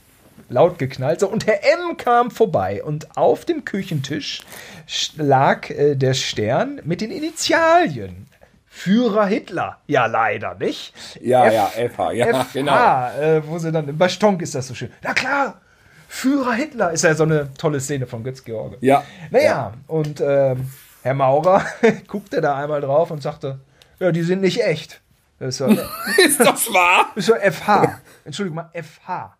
[0.48, 1.20] laut geknallt.
[1.20, 4.40] So, und Herr M kam vorbei und auf dem Küchentisch
[4.88, 8.26] sch- lag äh, der Stern mit den Initialien.
[8.72, 9.78] Führer Hitler.
[9.88, 10.94] Ja, leider nicht.
[11.20, 13.08] Ja, F- ja, FH, ja, FH, genau.
[13.20, 14.90] äh, wo sie dann, bei Stonk ist das so schön.
[15.02, 15.60] Na klar,
[16.08, 18.76] Führer Hitler ist ja so eine tolle Szene von Götz George.
[18.80, 19.02] Ja.
[19.30, 20.70] Naja, und ähm,
[21.02, 21.64] Herr Maurer
[22.06, 23.58] guckte da einmal drauf und sagte,
[23.98, 25.00] ja, die sind nicht echt.
[25.40, 25.68] Das ist ja,
[26.24, 27.06] Ist das wahr?
[27.16, 28.00] das ist ja FH.
[28.24, 29.36] Entschuldigung mal, FH.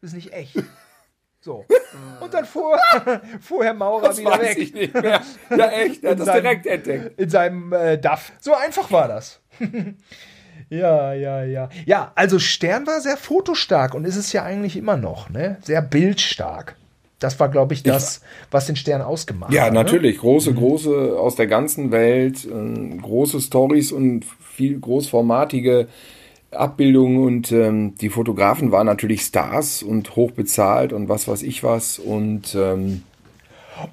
[0.00, 0.54] Das ist nicht echt.
[1.40, 1.64] So.
[2.20, 2.78] Und dann fuhr,
[3.40, 4.58] fuhr Herr Maurer Das wieder weiß weg.
[4.58, 5.22] ich nicht mehr.
[5.56, 7.18] Ja, echt, er hat das seinem- direkt entdeckt.
[7.20, 8.32] In seinem äh, DAF.
[8.40, 9.40] So einfach war das.
[10.70, 11.68] ja, ja, ja.
[11.86, 15.56] Ja, also Stern war sehr fotostark und ist es ja eigentlich immer noch, ne?
[15.62, 16.76] Sehr bildstark.
[17.18, 19.72] Das war, glaube ich, das, was den Stern ausgemacht Ja, hat.
[19.72, 19.82] Ne?
[19.82, 20.18] natürlich.
[20.18, 25.88] Große, große aus der ganzen Welt, äh, große Stories und viel großformatige
[26.52, 31.98] Abbildungen und ähm, die Fotografen waren natürlich Stars und hochbezahlt und was weiß ich was
[31.98, 33.02] und ähm,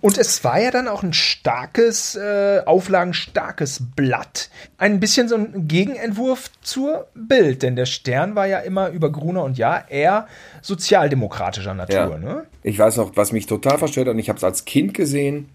[0.02, 4.50] Und es war ja dann auch ein starkes, äh, auflagenstarkes Blatt.
[4.78, 9.44] Ein bisschen so ein Gegenentwurf zur Bild, denn der Stern war ja immer über Gruner
[9.44, 10.28] und Jahr eher
[10.62, 11.96] sozialdemokratischer Natur.
[11.96, 12.18] Ja.
[12.18, 12.44] Ne?
[12.64, 15.50] Ich weiß noch, was mich total verstört hat, und ich habe es als Kind gesehen.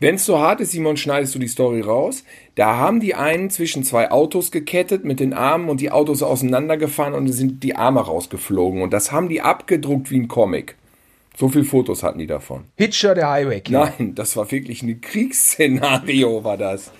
[0.00, 2.24] Wenn es so hart ist, Simon, schneidest du die Story raus.
[2.54, 7.14] Da haben die einen zwischen zwei Autos gekettet mit den Armen und die Autos auseinandergefahren
[7.14, 8.82] und sind die Arme rausgeflogen.
[8.82, 10.76] Und das haben die abgedruckt wie ein Comic.
[11.36, 12.64] So viele Fotos hatten die davon.
[12.76, 13.92] Hitcher der Highway Killer.
[13.98, 16.90] Nein, das war wirklich ein Kriegsszenario, war das.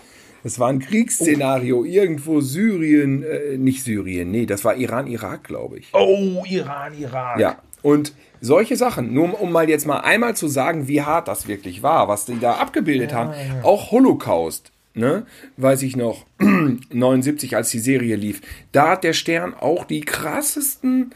[0.45, 1.85] Das war ein Kriegsszenario.
[1.85, 5.89] Irgendwo Syrien, äh, nicht Syrien, nee, das war Iran, Irak, glaube ich.
[5.93, 7.41] Oh, Iran, Iran.
[7.41, 11.29] Ja, und solche Sachen, nur um, um mal jetzt mal einmal zu sagen, wie hart
[11.29, 17.57] das wirklich war, was die da abgebildet haben, auch Holocaust, ne, weiß ich noch, 79,
[17.57, 21.13] als die Serie lief, da hat der Stern auch die krassesten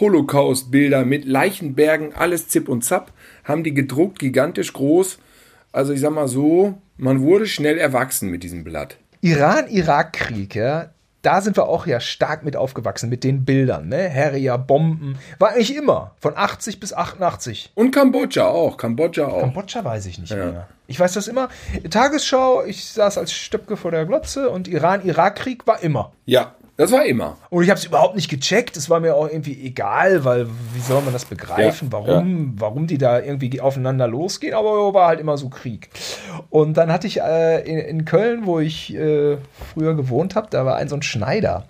[0.00, 3.12] Holocaust-Bilder mit Leichenbergen, alles Zip und Zap,
[3.44, 5.18] haben die gedruckt, gigantisch groß.
[5.70, 8.96] Also ich sag mal so, man wurde schnell erwachsen mit diesem Blatt.
[9.20, 10.90] Iran-Irak-Krieg, ja,
[11.22, 14.08] da sind wir auch ja stark mit aufgewachsen, mit den Bildern, ne?
[14.08, 17.72] Herrier, Bomben, war eigentlich immer, von 80 bis 88.
[17.74, 19.40] Und Kambodscha auch, Kambodscha auch.
[19.40, 20.68] Kambodscha weiß ich nicht mehr.
[20.88, 21.48] Ich weiß das immer.
[21.88, 26.12] Tagesschau, ich saß als Stöpke vor der Glotze und Iran-Irak-Krieg war immer.
[26.26, 27.36] Ja, das war immer.
[27.50, 28.76] Und ich habe es überhaupt nicht gecheckt.
[28.76, 31.90] Es war mir auch irgendwie egal, weil wie soll man das begreifen?
[31.92, 34.54] Ja, warum, warum die da irgendwie aufeinander losgehen?
[34.54, 35.90] Aber war halt immer so Krieg.
[36.48, 39.36] Und dann hatte ich äh, in, in Köln, wo ich äh,
[39.72, 41.66] früher gewohnt habe, da war ein so ein Schneider.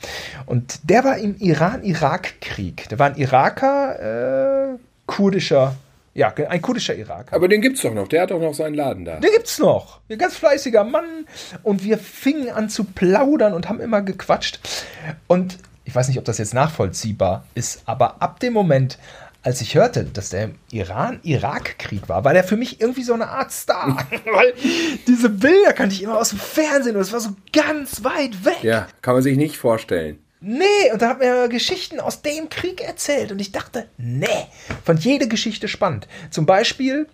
[0.46, 2.88] Und der war im Iran-Irak-Krieg.
[2.88, 5.74] Der war ein Iraker, äh, kurdischer,
[6.14, 7.35] ja, ein kurdischer Iraker.
[7.35, 9.18] Aber den gibt's doch noch, der hat doch noch seinen Laden da.
[9.20, 10.01] Der gibt's noch.
[10.11, 11.27] Ein ganz fleißiger Mann.
[11.62, 14.61] Und wir fingen an zu plaudern und haben immer gequatscht.
[15.27, 18.98] Und ich weiß nicht, ob das jetzt nachvollziehbar ist, aber ab dem Moment,
[19.42, 23.29] als ich hörte, dass der im Iran-Irak-Krieg war, war der für mich irgendwie so eine
[23.29, 23.96] Art Star.
[24.33, 24.53] Weil
[25.07, 28.62] diese Bilder kannte ich immer aus dem Fernsehen und es war so ganz weit weg.
[28.62, 30.21] Ja, kann man sich nicht vorstellen.
[30.44, 34.26] Nee, und da hat mir Geschichten aus dem Krieg erzählt und ich dachte, nee,
[34.85, 36.09] fand jede Geschichte spannend.
[36.31, 37.07] Zum Beispiel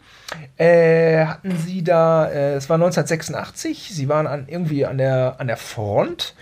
[0.57, 5.47] äh, hatten sie da, äh, es war 1986, sie waren an, irgendwie an der, an
[5.47, 6.35] der Front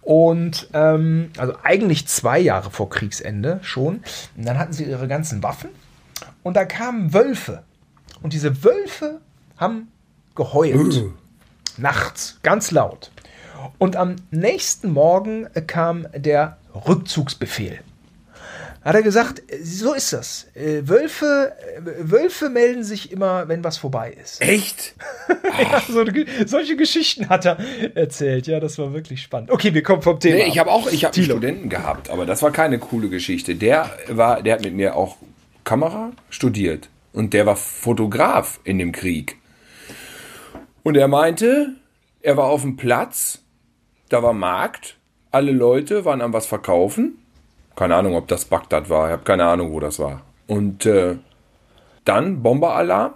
[0.00, 4.04] und ähm, also eigentlich zwei Jahre vor Kriegsende schon.
[4.36, 5.70] Und dann hatten sie ihre ganzen Waffen
[6.44, 7.64] und da kamen Wölfe
[8.22, 9.20] und diese Wölfe
[9.56, 9.88] haben
[10.36, 11.02] geheult.
[11.78, 13.10] Nachts, ganz laut.
[13.78, 17.80] Und am nächsten Morgen kam der Rückzugsbefehl.
[18.84, 20.46] Hat er gesagt, so ist das.
[20.54, 24.40] Äh, Wölfe, äh, Wölfe melden sich immer, wenn was vorbei ist.
[24.40, 24.94] Echt?
[25.58, 26.04] Ja, so,
[26.46, 27.58] solche Geschichten hat er
[27.94, 28.46] erzählt.
[28.46, 29.50] Ja, das war wirklich spannend.
[29.50, 30.36] Okay, wir kommen vom Thema.
[30.36, 30.66] Nee, ich ab.
[30.66, 33.56] habe auch, ich habe einen Studenten gehabt, aber das war keine coole Geschichte.
[33.56, 35.16] Der war, der hat mit mir auch
[35.64, 39.36] Kamera studiert und der war Fotograf in dem Krieg.
[40.82, 41.74] Und er meinte,
[42.22, 43.42] er war auf dem Platz,
[44.08, 44.96] da war Markt,
[45.30, 47.18] alle Leute waren am was verkaufen.
[47.76, 50.22] Keine Ahnung, ob das Bagdad war, ich habe keine Ahnung, wo das war.
[50.46, 51.16] Und äh,
[52.04, 53.14] dann Bomberalarm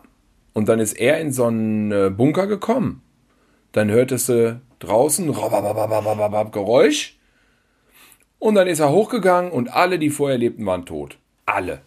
[0.53, 3.03] und dann ist er in so einen äh, Bunker gekommen.
[3.73, 7.19] Dann hörtest du draußen rababababababab Geräusch
[8.39, 11.17] und dann ist er hochgegangen und alle, die vorher lebten, waren tot.
[11.47, 11.81] Alle.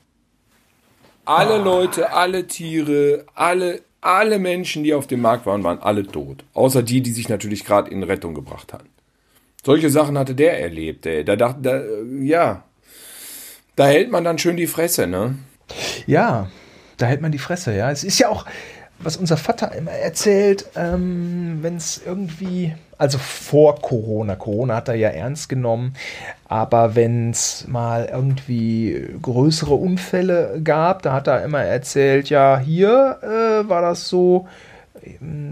[1.25, 6.43] Alle Leute, alle Tiere, alle, alle Menschen, die auf dem Markt waren, waren alle tot.
[6.53, 8.89] Außer die, die sich natürlich gerade in Rettung gebracht hatten.
[9.65, 11.25] Solche Sachen hatte der erlebt, ey.
[11.25, 12.63] Da dachte, da, äh, ja,
[13.75, 15.39] da hält man dann schön die Fresse, ne?
[16.05, 16.51] Ja,
[16.97, 17.89] da hält man die Fresse, ja.
[17.89, 18.45] Es ist ja auch,
[18.99, 24.95] was unser Vater immer erzählt, ähm, wenn es irgendwie, also vor Corona, Corona hat er
[24.95, 25.95] ja ernst genommen,
[26.47, 33.17] aber wenn es mal irgendwie größere Unfälle gab, da hat er immer erzählt, ja, hier
[33.23, 34.47] äh, war das so,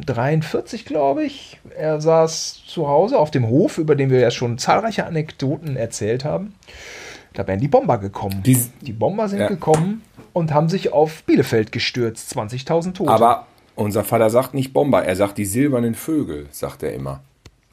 [0.05, 1.59] 43, glaube ich.
[1.77, 6.25] Er saß zu Hause auf dem Hof, über den wir ja schon zahlreiche Anekdoten erzählt
[6.25, 6.53] haben.
[7.33, 8.43] Da wären die Bomber gekommen.
[8.43, 9.47] Die- Die Bomber sind Ja.
[9.47, 10.01] gekommen
[10.33, 12.29] und haben sich auf Bielefeld gestürzt.
[12.29, 13.11] 20.000 Tote.
[13.11, 17.21] Aber unser Vater sagt nicht Bomber, er sagt die silbernen Vögel, sagt er immer.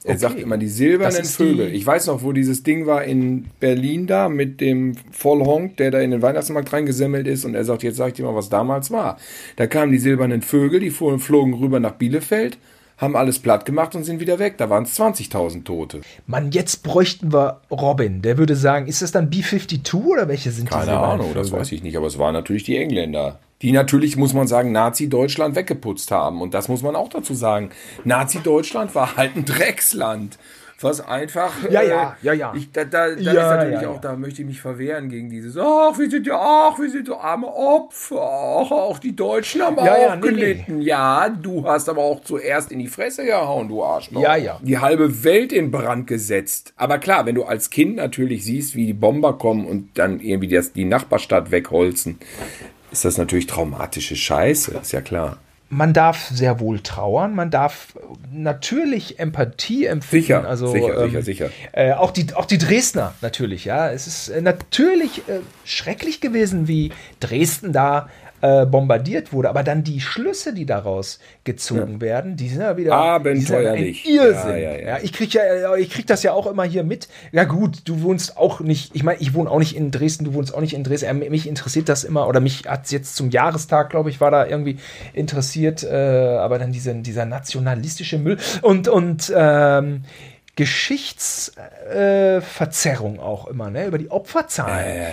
[0.03, 0.19] Er Okay.
[0.19, 1.75] sagt immer die silbernen ist die- Vögel.
[1.75, 6.01] Ich weiß noch, wo dieses Ding war in Berlin da mit dem Vollhonk, der da
[6.01, 7.45] in den Weihnachtsmarkt reingesemmelt ist.
[7.45, 9.19] Und er sagt, jetzt sag ich dir mal, was damals war.
[9.57, 12.57] Da kamen die silbernen Vögel, die fuhren, flogen rüber nach Bielefeld,
[12.97, 14.57] haben alles platt gemacht und sind wieder weg.
[14.57, 16.01] Da waren es 20.000 Tote.
[16.27, 18.23] Mann, jetzt bräuchten wir Robin.
[18.23, 21.61] Der würde sagen, ist das dann B-52 oder welche sind Keine Ahnung, das Vögel?
[21.61, 21.97] weiß ich nicht.
[21.99, 23.39] Aber es waren natürlich die Engländer.
[23.63, 26.41] Die natürlich, muss man sagen, Nazi-Deutschland weggeputzt haben.
[26.41, 27.71] Und das muss man auch dazu sagen.
[28.05, 30.39] Nazi-Deutschland war halt ein Drecksland.
[30.83, 31.53] Was einfach.
[31.71, 32.55] Ja, ja, ja, ja.
[32.57, 34.01] Ich, da da, da Ja, ist natürlich ja, auch, ja.
[34.01, 37.19] da möchte ich mich verwehren gegen dieses, ach, wir sind ja, ach, wir sind so
[37.19, 38.17] arme Opfer.
[38.19, 40.81] Ach, auch die Deutschen haben Ja, auch ja, nee, gelitten.
[40.81, 44.23] Ja, du hast aber auch zuerst in die Fresse gehauen, du Arschloch.
[44.23, 44.59] Ja, ja.
[44.63, 46.73] Die halbe Welt in Brand gesetzt.
[46.77, 50.49] Aber klar, wenn du als Kind natürlich siehst, wie die Bomber kommen und dann irgendwie
[50.49, 52.19] das, die Nachbarstadt wegholzen,
[52.91, 55.39] ist das natürlich traumatische Scheiße, ist ja klar.
[55.73, 57.95] Man darf sehr wohl trauern, man darf
[58.33, 60.25] natürlich Empathie empfinden.
[60.25, 61.51] Sicher, also, sicher, ähm, sicher, sicher.
[61.71, 63.89] Äh, auch, die, auch die Dresdner natürlich, ja.
[63.93, 68.09] Es ist äh, natürlich äh, schrecklich gewesen, wie Dresden da
[68.43, 72.95] äh, bombardiert wurde, aber dann die Schlüsse, die daraus gezogen werden, die sind ja wieder
[72.95, 74.05] Abenteuerlich.
[74.05, 74.51] Sind Irrsinn.
[74.51, 74.99] Ja, ja, ja.
[75.03, 77.09] ich krieg ja, ich krieg das ja auch immer hier mit.
[77.33, 78.95] Ja gut, du wohnst auch nicht.
[78.95, 80.25] Ich meine, ich wohne auch nicht in Dresden.
[80.25, 81.19] Du wohnst auch nicht in Dresden.
[81.19, 84.77] Mich interessiert das immer oder mich hat jetzt zum Jahrestag, glaube ich, war da irgendwie
[85.13, 85.83] interessiert.
[85.83, 90.05] Äh, aber dann diese, dieser nationalistische Müll und und ähm,
[90.57, 93.87] Geschichtsverzerrung äh, auch immer, ne?
[93.87, 95.11] Über die Opferzahlen.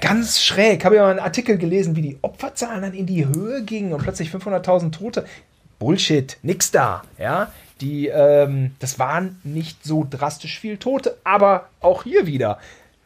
[0.00, 0.84] Ganz schräg.
[0.84, 4.02] Habe ja mal einen Artikel gelesen, wie die Opferzahlen dann in die Höhe gingen und
[4.02, 5.24] plötzlich 500.000 Tote.
[5.78, 7.52] Bullshit, nix da, ja.
[7.80, 12.58] Die, ähm, das waren nicht so drastisch viel Tote, aber auch hier wieder.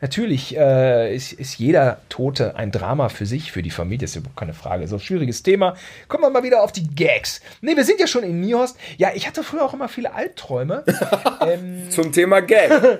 [0.03, 4.37] Natürlich äh, ist, ist jeder Tote ein Drama für sich, für die Familie, ist überhaupt
[4.37, 4.89] keine Frage.
[4.89, 5.77] So ein schwieriges Thema.
[6.09, 7.41] Kommen wir mal wieder auf die Gags.
[7.61, 8.77] Ne, wir sind ja schon in Niehorst.
[8.99, 10.83] Ja, ich hatte früher auch immer viele Albträume.
[11.47, 12.99] ähm, Zum Thema Gag.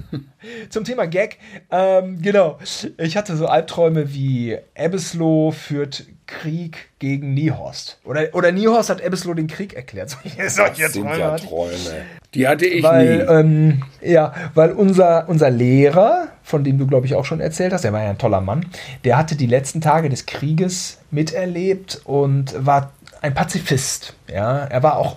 [0.70, 1.38] zum Thema Gag.
[1.72, 2.60] Ähm, genau.
[2.98, 7.98] Ich hatte so Albträume wie Ebbesloh führt Krieg gegen Niehorst.
[8.04, 10.10] Oder, oder Niehorst hat Ebbesloh den Krieg erklärt.
[10.24, 11.36] Solche, solche sind Träume ja.
[11.36, 12.04] Träume.
[12.34, 13.22] Die hatte ich Weil, nie.
[13.32, 17.84] ähm, ja, weil unser, unser Lehrer, von dem du, glaube ich, auch schon erzählt hast,
[17.84, 18.66] der war ja ein toller Mann,
[19.04, 24.14] der hatte die letzten Tage des Krieges miterlebt und war ein Pazifist.
[24.28, 25.16] Ja, er war auch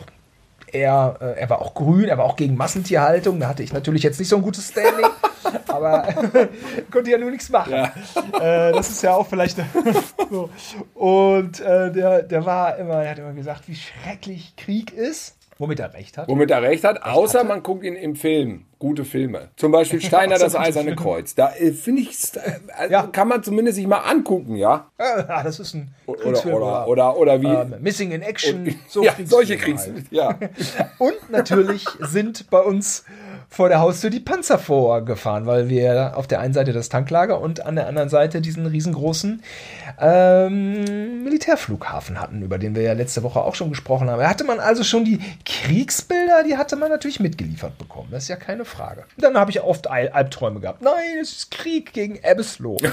[0.77, 3.39] er, äh, er war auch grün, er war auch gegen Massentierhaltung.
[3.39, 5.05] Da hatte ich natürlich jetzt nicht so ein gutes Standing,
[5.67, 6.07] aber
[6.91, 7.73] konnte ja nur nichts machen.
[7.73, 7.89] Äh,
[8.71, 9.57] das ist ja auch vielleicht
[10.31, 10.49] so.
[10.93, 15.36] Und äh, der, der war immer, der hat immer gesagt, wie schrecklich Krieg ist.
[15.59, 16.27] Womit er recht hat.
[16.27, 18.65] Womit er recht hat, außer man guckt ihn im Film.
[18.79, 19.49] Gute Filme.
[19.55, 20.95] Zum Beispiel Steiner, das Eiserne.
[20.95, 21.33] Kreuz.
[21.33, 23.07] Da äh, finde ich, äh, Ja.
[23.07, 24.91] kann man zumindest sich mal angucken, ja?
[24.99, 26.55] Ah, das ist ein Oder, Kriegsfilm.
[26.55, 27.47] oder, oder, oder wie.
[27.47, 28.75] ähm, Missing in Action.
[28.87, 29.61] So ja, solche halt.
[29.63, 30.03] Kriegsfilme.
[30.11, 30.37] Ja.
[30.99, 33.03] Und natürlich sind bei uns
[33.49, 37.65] vor der Haustür die Panzer vorgefahren, weil wir auf der einen Seite das Tanklager und
[37.65, 39.41] an der anderen Seite diesen riesengroßen
[39.99, 44.19] ähm, Militärflughafen hatten, über den wir ja letzte Woche auch schon gesprochen haben.
[44.19, 48.09] Da hatte man also schon die Kriegsbilder, die hatte man natürlich mitgeliefert bekommen.
[48.11, 49.05] Das ist ja keine Frage.
[49.17, 50.81] Dann habe ich oft Al Albträume gehabt.
[50.81, 52.77] Nein, es ist Krieg gegen Ebbesloh.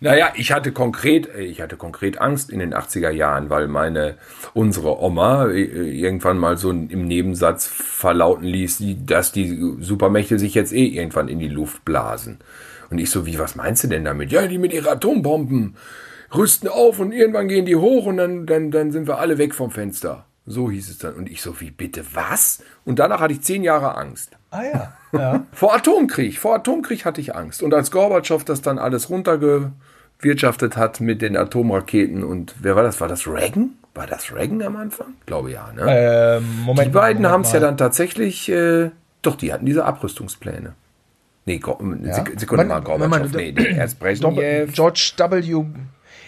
[0.00, 4.16] Naja, ich hatte konkret, ich hatte konkret Angst in den 80er Jahren, weil meine,
[4.54, 10.54] unsere Oma äh, irgendwann mal so im Nebensatz verlauten ließ, die- dass die Supermächte sich
[10.54, 12.38] jetzt eh irgendwann in die Luft blasen.
[12.90, 14.32] Und ich so, wie, was meinst du denn damit?
[14.32, 15.76] Ja, die mit ihren Atombomben
[16.34, 19.54] rüsten auf und irgendwann gehen die hoch und dann, dann, dann sind wir alle weg
[19.54, 20.24] vom Fenster.
[20.46, 21.14] So hieß es dann.
[21.14, 22.62] Und ich so, wie bitte, was?
[22.84, 24.30] Und danach hatte ich zehn Jahre Angst.
[24.50, 25.46] ah ja, ja.
[25.52, 27.62] Vor Atomkrieg, vor Atomkrieg hatte ich Angst.
[27.62, 33.00] Und als Gorbatschow das dann alles runtergewirtschaftet hat mit den Atomraketen und wer war das?
[33.00, 33.74] War das Reagan?
[33.94, 35.14] War das Reagan am Anfang?
[35.26, 35.84] Glaube ja, ne?
[35.86, 38.90] Ähm, Moment, die beiden haben es ja dann tatsächlich, äh,
[39.22, 40.74] doch, die hatten diese Abrüstungspläne.
[41.44, 44.72] Nee, Go Sek Sekunde mal, Gorbatschow, nee, nee, erst Brezhnev.
[44.72, 45.64] George W.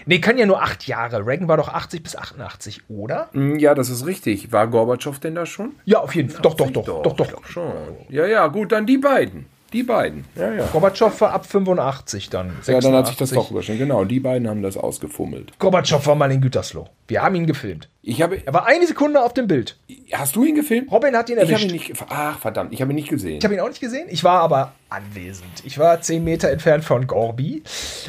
[0.07, 1.25] Nee, kann ja nur acht Jahre.
[1.27, 3.29] Reagan war doch 80 bis 88, oder?
[3.33, 4.53] Hm, Ja, das ist richtig.
[4.53, 5.73] War Gorbatschow denn da schon?
[5.85, 6.43] Ja, auf jeden Fall.
[6.43, 7.47] Doch, doch, doch, doch, doch.
[7.47, 7.73] Schon.
[8.09, 9.47] Ja, ja, gut, dann die beiden.
[9.75, 10.25] Die beiden.
[10.37, 10.67] Ja, ja.
[10.73, 12.53] Gorbatschow war ab 85 dann.
[12.67, 13.37] Ja, dann hat sich das 86.
[13.37, 13.81] doch überschnitten.
[13.89, 15.59] Genau, die beiden haben das ausgefummelt.
[15.59, 16.89] Gorbatschow war mal in Gütersloh.
[17.09, 17.91] Wir haben ihn gefilmt.
[18.01, 19.77] Ich habe, Er war eine Sekunde auf dem Bild.
[20.13, 20.91] hast du ihn gefilmt?
[20.91, 21.67] Robin hat ihn Ich habe erwischt.
[21.71, 21.93] ihn nicht.
[22.09, 23.39] Ach, verdammt, ich habe ihn nicht gesehen.
[23.39, 24.07] Ich habe ihn auch nicht gesehen.
[24.09, 25.51] Ich war aber anwesend.
[25.65, 27.63] Ich war 10 Meter entfernt von Gorbi.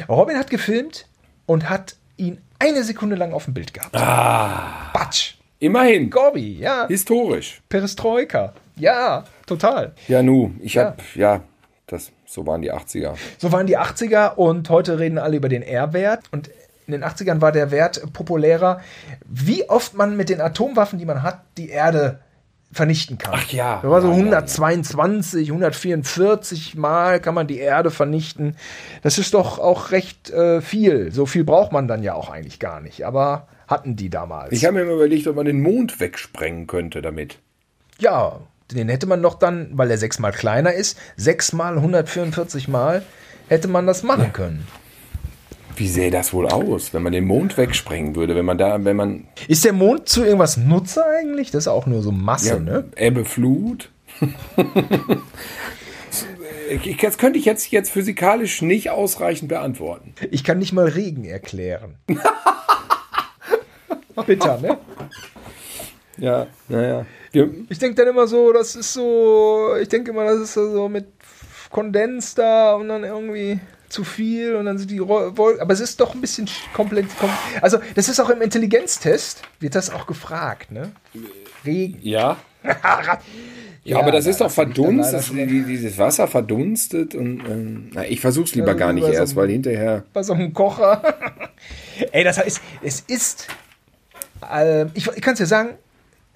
[0.08, 1.06] Robin hat gefilmt
[1.46, 3.94] und hat ihn eine Sekunde lang auf dem Bild gehabt.
[3.96, 4.90] Ah.
[4.94, 5.34] Batsch.
[5.58, 6.10] Immerhin.
[6.10, 6.86] Gorbi, ja.
[6.86, 7.60] Historisch.
[7.68, 8.52] Perestroika.
[8.78, 9.94] Ja, total.
[10.06, 10.84] Ja, nu, ich Ja.
[10.84, 11.40] habe, ja,
[11.86, 13.14] das, so waren die 80er.
[13.38, 16.24] So waren die 80er und heute reden alle über den R-Wert.
[16.32, 16.50] Und
[16.86, 18.80] in den 80ern war der Wert populärer,
[19.24, 22.20] wie oft man mit den Atomwaffen, die man hat, die Erde
[22.72, 23.34] vernichten kann.
[23.36, 23.78] Ach ja.
[23.82, 28.56] Da war so Ja, ja, 122, 144 Mal kann man die Erde vernichten.
[29.02, 31.12] Das ist doch auch recht äh, viel.
[31.12, 33.06] So viel braucht man dann ja auch eigentlich gar nicht.
[33.06, 34.52] Aber hatten die damals.
[34.52, 37.38] Ich habe mir immer überlegt, ob man den Mond wegsprengen könnte damit.
[37.98, 38.40] ja,
[38.72, 43.02] den hätte man doch dann, weil er sechsmal kleiner ist, sechsmal 144 Mal
[43.48, 44.66] hätte man das machen können.
[45.76, 48.34] Wie sähe das wohl aus, wenn man den Mond wegsprengen würde?
[48.34, 51.50] Wenn man da, wenn man Ist der Mond zu irgendwas Nutzer eigentlich?
[51.50, 52.84] Das ist auch nur so Masse, ja, ne?
[52.96, 53.90] Ebbe, Flut.
[56.70, 60.14] Ich- Das könnte ich jetzt, jetzt physikalisch nicht ausreichend beantworten.
[60.32, 61.94] Ich kann nicht mal Regen erklären.
[64.26, 64.78] Bitter, ne?
[66.18, 67.06] Ja, naja.
[67.32, 70.88] Wir, Ich denke dann immer so, das ist so, ich denke immer, das ist so
[70.88, 71.06] mit
[71.70, 76.00] Kondens da und dann irgendwie zu viel und dann sind die Wolken, aber es ist
[76.00, 80.06] doch ein bisschen sch- komplett, kom also das ist auch im Intelligenztest, wird das auch
[80.06, 80.92] gefragt, ne?
[81.64, 81.98] Regen.
[82.02, 82.36] ja.
[83.84, 88.68] Ja, aber das ist doch verdunstet, dieses Wasser verdunstet und ähm, na, ich versuch's lieber
[88.70, 90.02] Also gar nicht so erst, ein- weil hinterher.
[90.12, 91.00] bei so einem Kocher.
[92.10, 93.46] Ey, das heißt, es ist,
[94.52, 95.74] ähm, ich, ich kann es dir sagen,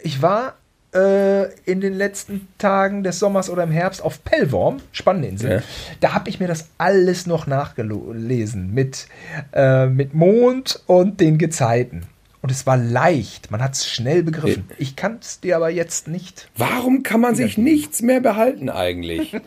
[0.02, 0.54] ich war
[0.94, 5.52] äh, in den letzten Tagen des Sommers oder im Herbst auf Pellworm, Spannendinseln.
[5.60, 5.62] Ja.
[6.00, 9.06] Da habe ich mir das alles noch nachgelesen mit,
[9.52, 12.02] äh, mit Mond und den Gezeiten.
[12.42, 14.68] Und es war leicht, man hat es schnell begriffen.
[14.78, 16.48] Ich kann es dir aber jetzt nicht.
[16.56, 19.36] Warum kann man sich nichts mehr behalten eigentlich?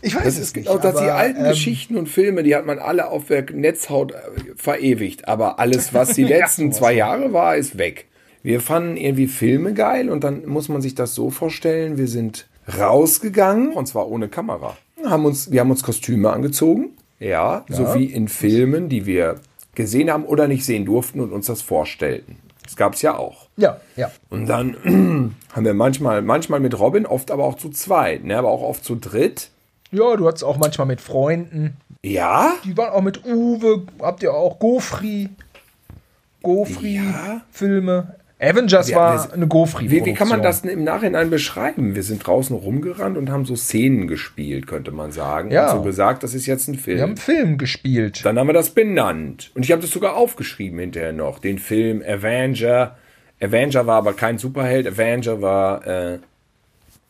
[0.00, 0.68] Ich weiß Das es nicht.
[0.68, 3.42] auch, dass die aber, alten ähm, Geschichten und Filme, die hat man alle auf der
[3.50, 4.16] Netzhaut äh,
[4.54, 5.26] verewigt.
[5.26, 6.78] Aber alles, was die letzten sowas.
[6.78, 8.06] zwei Jahre war, ist weg.
[8.42, 12.46] Wir fanden irgendwie Filme geil und dann muss man sich das so vorstellen, wir sind
[12.78, 14.76] rausgegangen und zwar ohne Kamera.
[15.04, 19.36] Haben uns, wir haben uns Kostüme angezogen, ja, so wie in Filmen, die wir
[19.74, 22.36] gesehen haben oder nicht sehen durften und uns das vorstellten.
[22.64, 23.48] Das gab es ja auch.
[23.56, 24.10] Ja, ja.
[24.28, 24.76] Und dann
[25.52, 28.84] haben wir manchmal, manchmal mit Robin, oft aber auch zu zweit, ne, aber auch oft
[28.84, 29.50] zu dritt.
[29.90, 31.76] Ja, du hattest auch manchmal mit Freunden.
[32.04, 35.30] Ja, Die waren auch mit Uwe, habt ihr auch Gofri,
[36.42, 38.14] Gofri-Filme.
[38.40, 39.90] Avengers Wir- war wir- eine Gofri.
[39.90, 41.94] Wie, wie kann man das im Nachhinein beschreiben?
[41.96, 45.50] Wir sind draußen rumgerannt und haben so Szenen gespielt, könnte man sagen.
[45.50, 45.72] Ja.
[45.72, 47.38] Und so gesagt, das ist jetzt ein Wir haben Film.
[47.38, 48.24] einen Film gespielt.
[48.24, 49.50] Dann haben wir das benannt.
[49.54, 51.40] Und ich habe das sogar aufgeschrieben hinterher noch.
[51.40, 52.96] Den Film Avenger.
[53.42, 54.86] Avenger war aber kein Superheld.
[54.86, 56.18] Avenger war äh,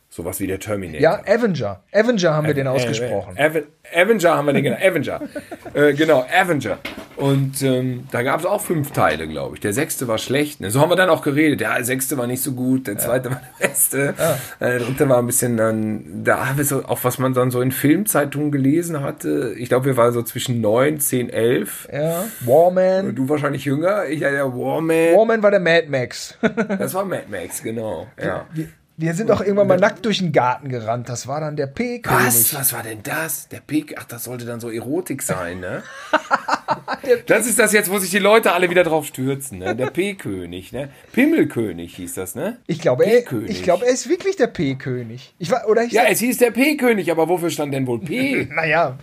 [0.09, 1.01] sowas wie der Terminator.
[1.03, 1.83] Ja, Avenger.
[1.93, 3.37] Avenger haben wir den ausgesprochen.
[3.39, 4.83] Aven Avenger haben wir den genannt.
[4.85, 5.21] Avenger.
[5.75, 6.79] äh, genau, Avenger.
[7.17, 9.61] Und ähm, da gab es auch fünf Teile, glaube ich.
[9.61, 10.61] Der sechste war schlecht.
[10.61, 10.71] Ne?
[10.71, 11.61] So haben wir dann auch geredet.
[11.61, 14.15] Ja, der sechste war nicht so gut, der zweite war der beste.
[14.61, 17.51] Äh, Der dritte war ein bisschen dann, da haben wir so, auch was man dann
[17.51, 19.55] so in Filmzeitungen gelesen hatte.
[19.59, 21.89] Ich glaube, wir waren so zwischen 9, 10, 11.
[21.93, 22.25] Ja.
[22.41, 23.15] Warman.
[23.15, 24.07] Du wahrscheinlich jünger.
[24.07, 25.17] Ich ja, der Warman.
[25.17, 26.39] Warman war der Mad Max.
[26.79, 28.07] Das war Mad Max, genau.
[28.23, 28.47] Ja.
[28.53, 28.69] wir,
[29.01, 31.09] wir sind auch irgendwann mal nackt durch den Garten gerannt.
[31.09, 31.75] Das war dann der Was?
[31.75, 32.55] P-König.
[32.55, 33.49] Was war denn das?
[33.49, 33.95] Der Pik?
[33.97, 35.85] Ach, das sollte dann so Erotik sein, ne?
[37.27, 39.77] das ist das jetzt, wo sich die Leute alle wieder drauf stürzen, ne?
[39.77, 40.91] Der P-König, ne?
[41.13, 42.59] Pimmelkönig hieß das, ne?
[42.67, 45.33] Ich glaube, er, ich glaube, er ist wirklich der P-König.
[45.39, 48.01] Ich war, oder ich Ja, sag- es hieß der P-König, aber wofür stand denn wohl
[48.01, 48.49] P?
[48.51, 48.99] naja,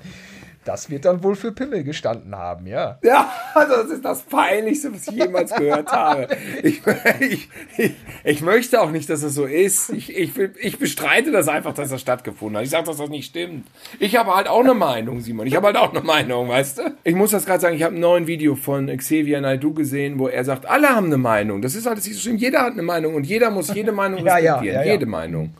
[0.65, 2.99] das wird dann wohl für Pimmel gestanden haben, ja.
[3.03, 6.27] Ja, also das ist das Peinlichste, was ich jemals gehört habe.
[6.63, 6.81] Ich,
[7.19, 7.91] ich, ich,
[8.23, 9.89] ich möchte auch nicht, dass es so ist.
[9.91, 12.63] Ich, ich, ich bestreite das einfach, dass das stattgefunden hat.
[12.65, 13.67] Ich sage, dass das nicht stimmt.
[13.99, 15.47] Ich habe halt auch eine Meinung, Simon.
[15.47, 16.81] Ich habe halt auch eine Meinung, weißt du?
[17.03, 20.27] Ich muss das gerade sagen, ich habe ein neues Video von Xavier Naidoo gesehen, wo
[20.27, 21.61] er sagt, alle haben eine Meinung.
[21.61, 22.37] Das ist alles nicht so schlimm.
[22.37, 24.75] Jeder hat eine Meinung und jeder muss jede Meinung Ja, ja, respektieren.
[24.81, 24.91] ja, ja.
[24.93, 25.53] Jede Meinung.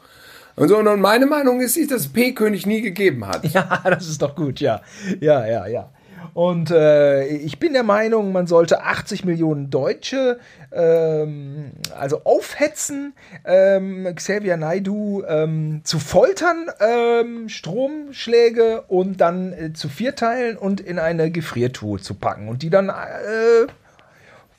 [0.56, 3.46] Und so, und meine Meinung ist, dass es P-König nie gegeben hat.
[3.56, 4.82] Ja, das ist doch gut, ja.
[5.22, 5.90] Ja, ja, ja.
[6.34, 10.40] Und äh, ich bin der Meinung, man sollte 80 Millionen Deutsche
[10.74, 13.14] ähm, also aufhetzen,
[13.46, 21.00] ähm, Xavier Naidu ähm, zu foltern, ähm, Stromschläge und dann äh, zu vierteilen und in
[21.00, 23.68] eine Gefriertruhe zu packen und die dann äh,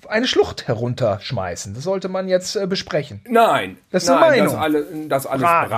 [0.08, 1.74] eine Schlucht herunterschmeißen.
[1.74, 3.20] Das sollte man jetzt äh, besprechen.
[3.28, 4.46] Nein, Das ist eine nein, Meinung.
[4.54, 5.68] Das, alle, das alles Braten.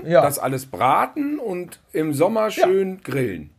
[0.00, 0.22] braten, Ja.
[0.22, 3.50] das alles braten und im Sommer schön grillen.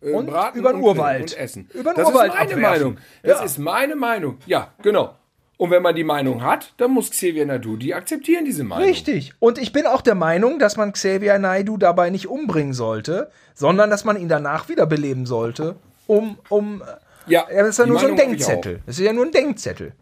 [0.00, 1.20] Äh, Und braten über den Urwald.
[1.22, 1.68] Und essen.
[1.74, 2.62] Über den das Urwald ist meine abwerfen.
[2.82, 2.98] Meinung.
[3.22, 3.44] Das Ja.
[3.44, 4.38] ist meine Meinung.
[4.46, 5.14] Ja, genau.
[5.56, 8.84] Und wenn man die Meinung hat, dann muss Xavier Nadu die akzeptieren diese Meinung.
[8.86, 9.32] Richtig.
[9.40, 13.90] Und ich bin auch der Meinung, dass man Xavier Naidu dabei nicht umbringen sollte, sondern
[13.90, 15.74] dass man ihn danach wiederbeleben sollte,
[16.06, 16.84] um, um,
[17.28, 18.80] Ja, ja, das ist ja nur so ein Meinung hab ich Denkzettel.
[18.86, 19.92] Das ist ja nur ein Denkzettel.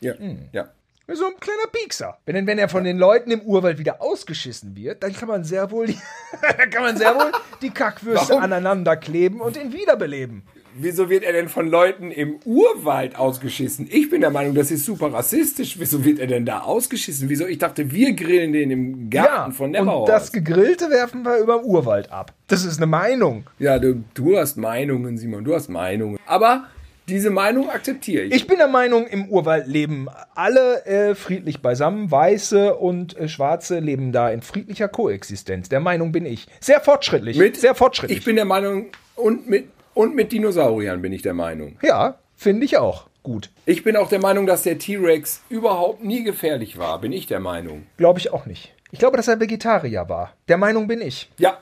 [0.00, 0.14] Ja,
[0.52, 0.68] ja.
[1.14, 2.16] So ein kleiner Piekser.
[2.24, 5.70] Wenn, wenn er von den Leuten im Urwald wieder ausgeschissen wird, dann kann man sehr
[5.70, 5.98] wohl die,
[6.70, 10.42] kann man sehr wohl die Kackwürste aneinander kleben und ihn wiederbeleben.
[10.74, 13.88] Wieso wird er denn von Leuten im Urwald ausgeschissen?
[13.90, 15.76] Ich bin der Meinung, das ist super rassistisch.
[15.78, 17.28] Wieso wird er denn da ausgeschissen?
[17.28, 17.46] Wieso?
[17.46, 20.10] Ich dachte, wir grillen den im Garten von Nemmerhorst.
[20.10, 22.32] Und das Gegrillte werfen wir über Urwald ab.
[22.48, 23.44] Das ist eine Meinung.
[23.58, 26.18] Ja, du, du hast Meinungen, Simon, du hast Meinungen.
[26.26, 26.64] Aber
[27.08, 28.34] diese Meinung akzeptiere ich.
[28.34, 32.10] Ich bin der Meinung, im Urwald leben alle äh, friedlich beisammen.
[32.10, 35.68] Weiße und äh, Schwarze leben da in friedlicher Koexistenz.
[35.68, 36.46] Der Meinung bin ich.
[36.60, 37.36] Sehr fortschrittlich.
[37.36, 38.18] Mit, sehr fortschrittlich.
[38.18, 41.76] Ich bin der Meinung, und mit, und mit Dinosauriern bin ich der Meinung.
[41.82, 43.08] Ja, finde ich auch.
[43.22, 43.50] Gut.
[43.66, 47.00] Ich bin auch der Meinung, dass der T-Rex überhaupt nie gefährlich war.
[47.00, 47.86] Bin ich der Meinung.
[47.96, 48.74] Glaube ich auch nicht.
[48.90, 50.34] Ich glaube, dass er Vegetarier war.
[50.48, 51.30] Der Meinung bin ich.
[51.38, 51.58] Ja,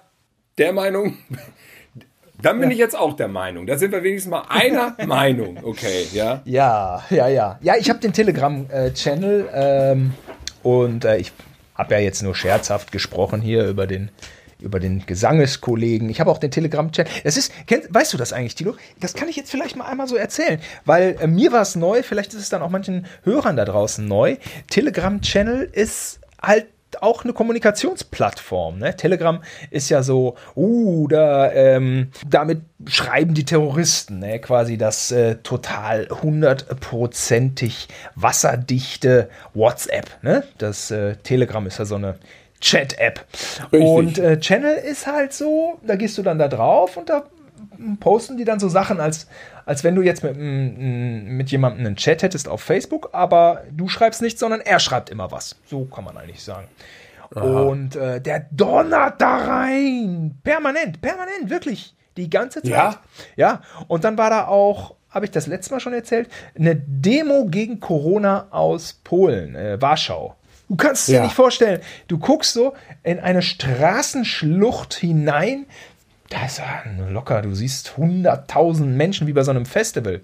[0.57, 1.19] der Meinung.
[2.43, 2.73] Dann bin ja.
[2.73, 3.67] ich jetzt auch der Meinung.
[3.67, 5.59] Da sind wir wenigstens mal einer Meinung.
[5.63, 6.41] Okay, ja.
[6.47, 7.59] Ja, ja, ja.
[7.61, 10.15] Ja, ich habe den Telegram-Channel ähm,
[10.63, 11.33] und äh, ich
[11.75, 14.11] habe ja jetzt nur scherzhaft gesprochen hier über den
[14.61, 16.09] über den Gesangeskollegen.
[16.11, 17.11] Ich habe auch den Telegram-Channel.
[17.25, 18.75] Das ist, kenn, weißt du das eigentlich, Tilo?
[19.01, 22.03] Das kann ich jetzt vielleicht mal einmal so erzählen, weil äh, mir war es neu,
[22.03, 24.37] vielleicht ist es dann auch manchen Hörern da draußen neu.
[24.69, 26.67] Telegram-Channel ist halt
[27.01, 28.79] auch eine Kommunikationsplattform.
[28.79, 28.97] Ne?
[28.97, 34.41] Telegram ist ja so, uh, da, ähm, damit schreiben die Terroristen ne?
[34.41, 40.23] quasi das äh, total hundertprozentig wasserdichte WhatsApp.
[40.23, 40.45] Ne?
[40.59, 42.17] Das äh, Telegram ist ja so eine
[42.61, 43.25] Chat-App.
[43.71, 47.25] Und äh, Channel ist halt so, da gehst du dann da drauf und da
[48.01, 49.27] posten die dann so Sachen, als,
[49.65, 54.23] als wenn du jetzt mit, mit jemandem einen Chat hättest auf Facebook, aber du schreibst
[54.23, 55.57] nichts, sondern er schreibt immer was.
[55.67, 56.69] So kann man eigentlich sagen.
[57.35, 57.63] Aha.
[57.63, 60.39] Und äh, der donnert da rein.
[60.43, 61.95] Permanent, permanent, wirklich.
[62.17, 62.71] Die ganze Zeit.
[62.71, 62.97] Ja.
[63.37, 63.63] Ja.
[63.87, 67.79] Und dann war da auch, habe ich das letzte Mal schon erzählt, eine Demo gegen
[67.79, 70.35] Corona aus Polen, äh, Warschau.
[70.71, 71.21] Du kannst es ja.
[71.21, 71.81] dir nicht vorstellen.
[72.07, 75.67] Du guckst so in eine Straßenschlucht hinein,
[76.29, 76.65] da ist ja
[77.11, 80.21] locker, du siehst 100.000 Menschen wie bei so einem Festival.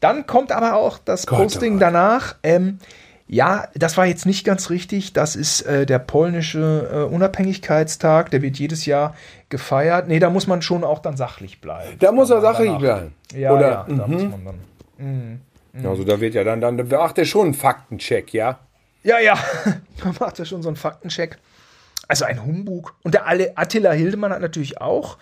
[0.00, 2.36] Dann kommt aber auch das Gott, Posting oh danach.
[2.42, 2.78] Ähm,
[3.26, 5.12] ja, das war jetzt nicht ganz richtig.
[5.12, 8.30] Das ist äh, der polnische äh, Unabhängigkeitstag.
[8.30, 9.14] Der wird jedes Jahr
[9.50, 10.08] gefeiert.
[10.08, 11.96] Nee, da muss man schon auch dann sachlich bleiben.
[11.98, 12.80] Da muss er sachlich danach.
[12.80, 13.14] bleiben.
[13.34, 14.30] Ja, Oder, ja, da muss mhm.
[14.30, 14.60] man dann.
[14.96, 15.40] Mhm.
[15.74, 15.86] Mhm.
[15.86, 18.60] Also da wird ja dann, dann macht er schon einen Faktencheck, ja?
[19.04, 19.38] Ja, ja,
[20.02, 21.38] da macht er schon so einen Faktencheck.
[22.08, 22.94] Also ein Humbug.
[23.02, 25.16] Und der Attila Hildemann hat natürlich auch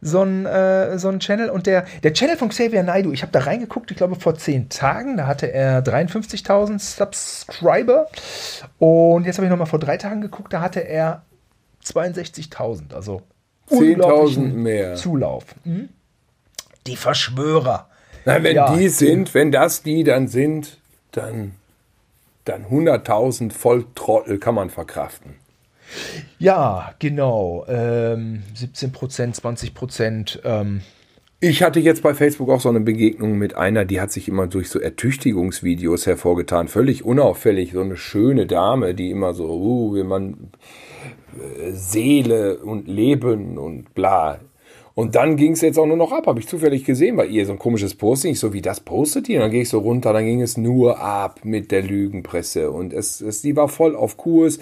[0.00, 1.48] so einen, äh, so einen Channel.
[1.48, 4.68] Und der, der Channel von Xavier Naidu, ich habe da reingeguckt, ich glaube vor zehn
[4.68, 8.08] Tagen, da hatte er 53.000 Subscriber.
[8.78, 11.22] Und jetzt habe ich nochmal vor drei Tagen geguckt, da hatte er
[11.84, 12.94] 62.000.
[12.94, 13.22] Also
[13.70, 14.96] 10.000 mehr.
[14.96, 15.44] Zulauf.
[15.64, 15.88] Mhm.
[16.86, 17.88] Die Verschwörer.
[18.24, 18.76] Nein, wenn ja.
[18.76, 20.78] die sind, wenn das die dann sind,
[21.12, 21.54] dann,
[22.44, 25.34] dann 100.000 Volltrottel kann man verkraften.
[26.38, 27.64] Ja, genau.
[27.68, 30.40] Ähm, 17 Prozent, 20 Prozent.
[30.44, 30.80] Ähm.
[31.40, 34.46] Ich hatte jetzt bei Facebook auch so eine Begegnung mit einer, die hat sich immer
[34.46, 36.68] durch so Ertüchtigungsvideos hervorgetan.
[36.68, 37.72] Völlig unauffällig.
[37.72, 40.50] So eine schöne Dame, die immer so, uh, wie man
[41.36, 44.40] äh, Seele und Leben und bla.
[44.94, 47.46] Und dann ging es jetzt auch nur noch ab, habe ich zufällig gesehen bei ihr,
[47.46, 49.36] so ein komisches Posting, ich so, wie das postet die?
[49.36, 52.92] Und dann gehe ich so runter, dann ging es nur ab mit der Lügenpresse und
[52.92, 54.58] es, es, die war voll auf Kurs.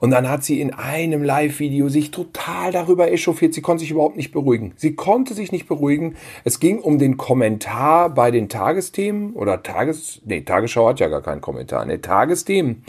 [0.00, 3.54] Und dann hat sie in einem Live-Video sich total darüber echauffiert.
[3.54, 4.72] Sie konnte sich überhaupt nicht beruhigen.
[4.76, 6.16] Sie konnte sich nicht beruhigen.
[6.42, 11.22] Es ging um den Kommentar bei den Tagesthemen oder Tages, nee, Tagesschau hat ja gar
[11.22, 12.84] keinen Kommentar, ne, Tagesthemen.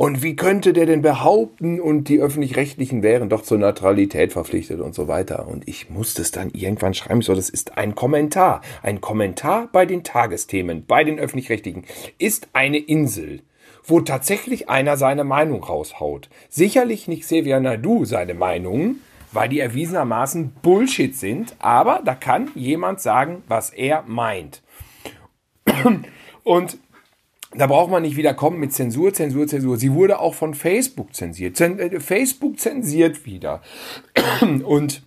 [0.00, 4.94] Und wie könnte der denn behaupten, und die öffentlich-rechtlichen wären doch zur Neutralität verpflichtet und
[4.94, 5.46] so weiter.
[5.46, 8.62] Und ich musste es dann irgendwann schreiben, so, das ist ein Kommentar.
[8.82, 11.84] Ein Kommentar bei den Tagesthemen, bei den öffentlich-rechtlichen,
[12.16, 13.42] ist eine Insel
[13.84, 16.28] wo tatsächlich einer seine Meinung raushaut.
[16.48, 18.96] Sicherlich nicht Xavier Nadu seine Meinung,
[19.32, 24.62] weil die erwiesenermaßen Bullshit sind, aber da kann jemand sagen, was er meint.
[26.44, 26.78] Und
[27.52, 29.76] da braucht man nicht wieder kommen mit Zensur, Zensur, Zensur.
[29.76, 31.56] Sie wurde auch von Facebook zensiert.
[31.56, 33.60] Zen äh, Facebook zensiert wieder.
[34.64, 35.02] Und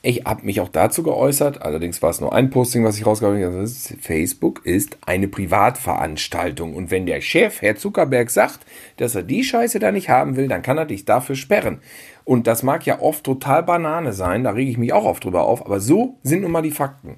[0.00, 3.44] ich habe mich auch dazu geäußert, allerdings war es nur ein Posting, was ich rausgehauen
[3.44, 3.66] habe.
[3.66, 8.60] Facebook ist eine Privatveranstaltung und wenn der Chef, Herr Zuckerberg, sagt,
[8.98, 11.80] dass er die Scheiße da nicht haben will, dann kann er dich dafür sperren.
[12.24, 15.42] Und das mag ja oft total Banane sein, da rege ich mich auch oft drüber
[15.42, 17.16] auf, aber so sind nun mal die Fakten.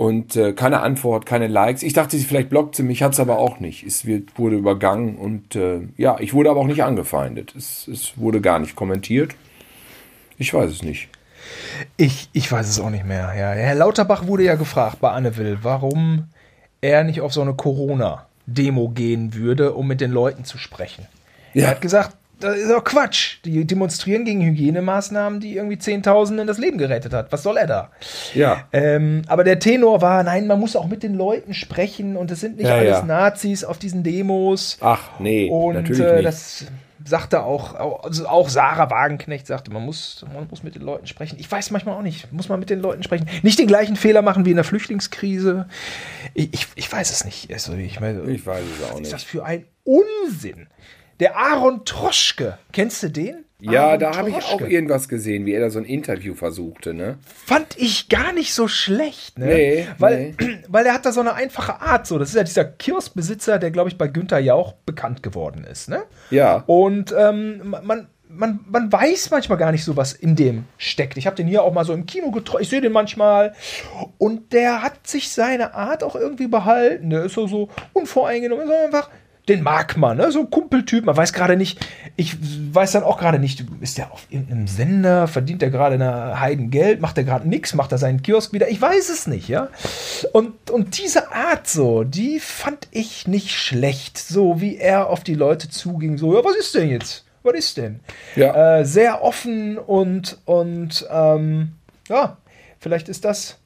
[0.00, 1.82] Und äh, keine Antwort, keine Likes.
[1.82, 3.84] Ich dachte, sie vielleicht blockt sie mich, hat es aber auch nicht.
[3.84, 7.54] Es wird, wurde übergangen und äh, ja, ich wurde aber auch nicht angefeindet.
[7.54, 9.34] Es, es wurde gar nicht kommentiert.
[10.38, 11.10] Ich weiß es nicht.
[11.98, 13.34] Ich, ich weiß es auch nicht mehr.
[13.36, 13.50] Ja.
[13.50, 16.30] Herr Lauterbach wurde ja gefragt bei Anne Will, warum
[16.80, 21.06] er nicht auf so eine Corona-Demo gehen würde, um mit den Leuten zu sprechen.
[21.52, 21.64] Ja.
[21.64, 23.38] Er hat gesagt, das ist doch Quatsch.
[23.44, 27.30] Die demonstrieren gegen Hygienemaßnahmen, die irgendwie Zehntausenden das Leben gerettet hat.
[27.32, 27.90] Was soll er da?
[28.34, 28.64] Ja.
[28.72, 32.40] Ähm, aber der Tenor war, nein, man muss auch mit den Leuten sprechen und es
[32.40, 33.04] sind nicht Ja, alles ja.
[33.04, 34.78] Nazis auf diesen Demos.
[34.80, 36.24] Ach, nee, Und natürlich äh, nicht.
[36.26, 36.64] das
[37.02, 41.06] sagte auch, auch- also auch Sarah Wagenknecht sagte, man muss, man muss mit den Leuten
[41.06, 41.36] sprechen.
[41.40, 43.26] Ich weiß manchmal auch nicht, muss man mit den Leuten sprechen.
[43.42, 45.66] Nicht den gleichen Fehler machen wie in der Flüchtlingskrise.
[46.34, 47.50] Ich, ich, ich weiß es nicht.
[47.52, 49.30] Also, ich meine, ich weiß es auch was ist das nicht.
[49.30, 50.66] für ein Unsinn?
[51.20, 53.44] Der Aaron Troschke, kennst du den?
[53.60, 56.94] Ja, Aaron da habe ich auch irgendwas gesehen, wie er da so ein Interview versuchte,
[56.94, 57.18] ne?
[57.44, 59.46] Fand ich gar nicht so schlecht, ne?
[59.46, 60.34] Nee, weil,
[60.68, 62.18] weil er hat da so eine einfache Art, so.
[62.18, 66.04] Das ist ja dieser Kioskbesitzer, der, glaube ich, bei Günther Jauch bekannt geworden ist, ne?
[66.30, 66.64] Ja.
[66.66, 71.18] Und ähm, man, man, man weiß manchmal gar nicht so, was in dem steckt.
[71.18, 72.62] Ich habe den hier auch mal so im Kino getroffen.
[72.62, 73.54] Ich sehe den manchmal.
[74.18, 77.10] Und der hat sich seine Art auch irgendwie behalten.
[77.10, 78.66] Der ist so, so unvoreingenommen.
[78.66, 79.10] Ist einfach,
[79.50, 80.30] den mag man, ne?
[80.30, 81.04] so ein Kumpeltyp.
[81.04, 81.78] Man weiß gerade nicht,
[82.16, 82.36] ich
[82.72, 86.70] weiß dann auch gerade nicht, ist der auf irgendeinem Sender, verdient der gerade eine Heiden
[86.70, 89.68] Geld, macht der gerade nichts, macht er seinen Kiosk wieder, ich weiß es nicht, ja.
[90.32, 95.34] Und, und diese Art so, die fand ich nicht schlecht, so wie er auf die
[95.34, 97.24] Leute zuging, so, ja, was ist denn jetzt?
[97.42, 98.00] Was ist denn?
[98.36, 98.78] Ja.
[98.78, 101.72] Äh, sehr offen und, und ähm,
[102.08, 102.36] ja,
[102.78, 103.59] vielleicht ist das.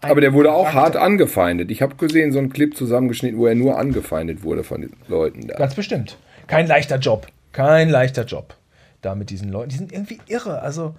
[0.00, 0.80] Aber der wurde auch Charakter.
[0.80, 1.70] hart angefeindet.
[1.70, 5.48] Ich habe gesehen, so einen Clip zusammengeschnitten, wo er nur angefeindet wurde von den Leuten
[5.48, 5.56] da.
[5.56, 6.18] Ganz bestimmt.
[6.46, 7.26] Kein leichter Job.
[7.52, 8.54] Kein leichter Job.
[9.02, 9.70] Da mit diesen Leuten.
[9.70, 10.60] Die sind irgendwie irre.
[10.62, 10.94] Also,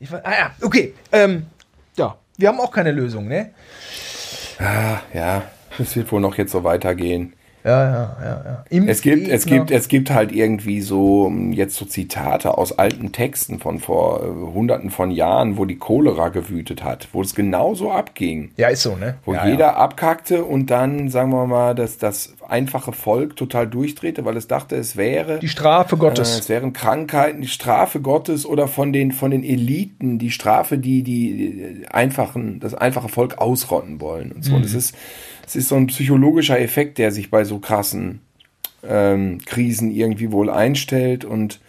[0.00, 0.24] ich weiß.
[0.24, 0.94] Ah ja, okay.
[1.12, 1.46] Ähm,
[1.96, 3.50] ja, wir haben auch keine Lösung, ne?
[4.58, 5.42] Ah, ja,
[5.78, 7.32] es wird wohl noch jetzt so weitergehen.
[7.64, 8.64] Ja, ja, ja, ja.
[8.70, 12.76] Im Es gibt, es gibt, es gibt halt irgendwie so ähm, jetzt so Zitate aus
[12.76, 17.34] alten Texten von vor äh, hunderten von Jahren, wo die Cholera gewütet hat, wo es
[17.36, 18.50] genauso abging.
[18.56, 19.14] Ja, ist so, ne?
[19.24, 19.76] Wo ja, jeder Ja.
[19.76, 24.74] abkackte und dann, sagen wir mal, dass das einfache Volk total durchdrehte, weil es dachte,
[24.74, 25.38] es wäre.
[25.38, 26.40] Die Strafe Äh, Gottes.
[26.40, 31.02] es wären Krankheiten, die Strafe Gottes oder von den, von den Eliten, die Strafe, die
[31.04, 34.54] die einfachen, das einfache Volk ausrotten wollen und so.
[34.56, 34.94] Und es ist,
[35.46, 38.20] es ist so ein psychologischer Effekt, der sich bei so krassen
[38.84, 41.60] ähm, Krisen irgendwie wohl einstellt und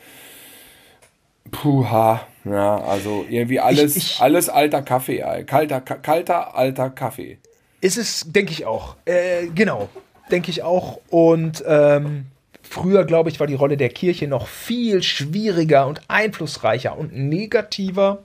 [1.52, 7.38] puha, ja, also irgendwie alles, ich- alles alter Kaffee, kalter, ka- kalter, alter Kaffee.
[7.82, 8.96] Ist es, denke ich auch.
[9.06, 9.90] Äh, genau,
[10.32, 11.00] denke ich auch.
[11.10, 12.26] Und ähm,
[12.62, 18.24] früher, glaube ich, war die Rolle der Kirche noch viel schwieriger und einflussreicher und negativer.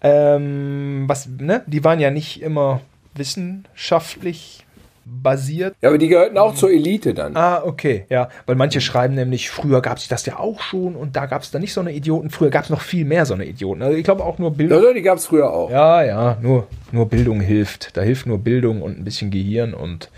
[0.00, 1.62] Ähm, was, ne?
[1.66, 2.80] Die waren ja nicht immer
[3.14, 4.64] wissenschaftlich
[5.04, 5.74] basiert.
[5.80, 7.36] Ja, aber die gehörten auch zur Elite dann.
[7.36, 8.28] Ah, okay, ja.
[8.46, 11.50] Weil manche schreiben nämlich, früher gab es das ja auch schon und da gab es
[11.50, 12.30] dann nicht so eine Idioten.
[12.30, 13.82] Früher gab es noch viel mehr so eine Idioten.
[13.82, 14.78] Also ich glaube auch nur Bildung.
[14.78, 15.70] Oder die gab es früher auch.
[15.70, 17.96] Ja, ja, nur, nur Bildung hilft.
[17.96, 20.08] Da hilft nur Bildung und ein bisschen Gehirn und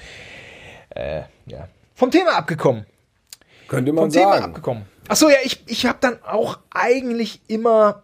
[0.90, 1.68] äh, ja.
[1.94, 2.84] Vom Thema abgekommen.
[3.68, 4.44] Könnte Vom man Thema sagen.
[4.44, 4.82] abgekommen.
[5.08, 8.02] Achso, ja, ich, ich habe dann auch eigentlich immer,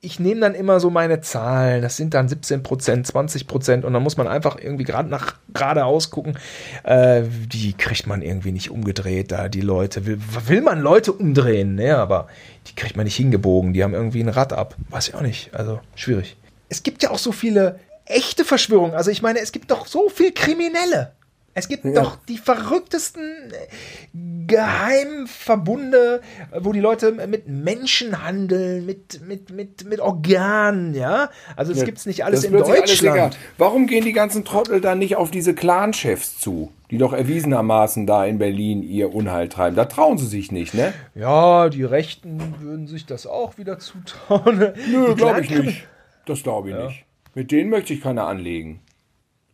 [0.00, 1.82] ich nehme dann immer so meine Zahlen.
[1.82, 5.34] Das sind dann 17 Prozent, 20 Prozent und dann muss man einfach irgendwie gerade nach
[5.52, 6.38] geradeaus gucken.
[6.84, 7.22] Äh,
[7.52, 10.06] die kriegt man irgendwie nicht umgedreht, da die Leute.
[10.06, 11.96] Will, will man Leute umdrehen, ne?
[11.96, 12.28] Aber
[12.68, 13.72] die kriegt man nicht hingebogen.
[13.72, 14.76] Die haben irgendwie ein Rad ab.
[14.88, 15.52] Weiß ich auch nicht.
[15.52, 16.36] Also schwierig.
[16.68, 18.94] Es gibt ja auch so viele echte Verschwörungen.
[18.94, 21.12] Also ich meine, es gibt doch so viel Kriminelle.
[21.58, 29.26] Es gibt doch die verrücktesten äh, Geheimverbunde, äh, wo die Leute mit Menschen handeln, mit,
[29.26, 31.30] mit, mit, mit Organen, ja.
[31.56, 33.16] Also es gibt's nicht alles in alles Deutschland.
[33.16, 33.30] egal.
[33.58, 38.24] Warum gehen die ganzen Trottel dann nicht auf diese Clan-Chefs zu, die doch erwiesenermaßen da
[38.24, 39.76] in Berlin ihr Unheil treiben?
[39.76, 40.92] Da trauen sie sich nicht, ne?
[41.14, 44.72] ja, die Rechten würden sich das auch wieder zutrauen.
[44.90, 45.88] Nö, glaube ich nicht.
[46.26, 47.04] Das glaube ich nicht.
[47.34, 48.80] Mit denen möchte ich keiner anlegen.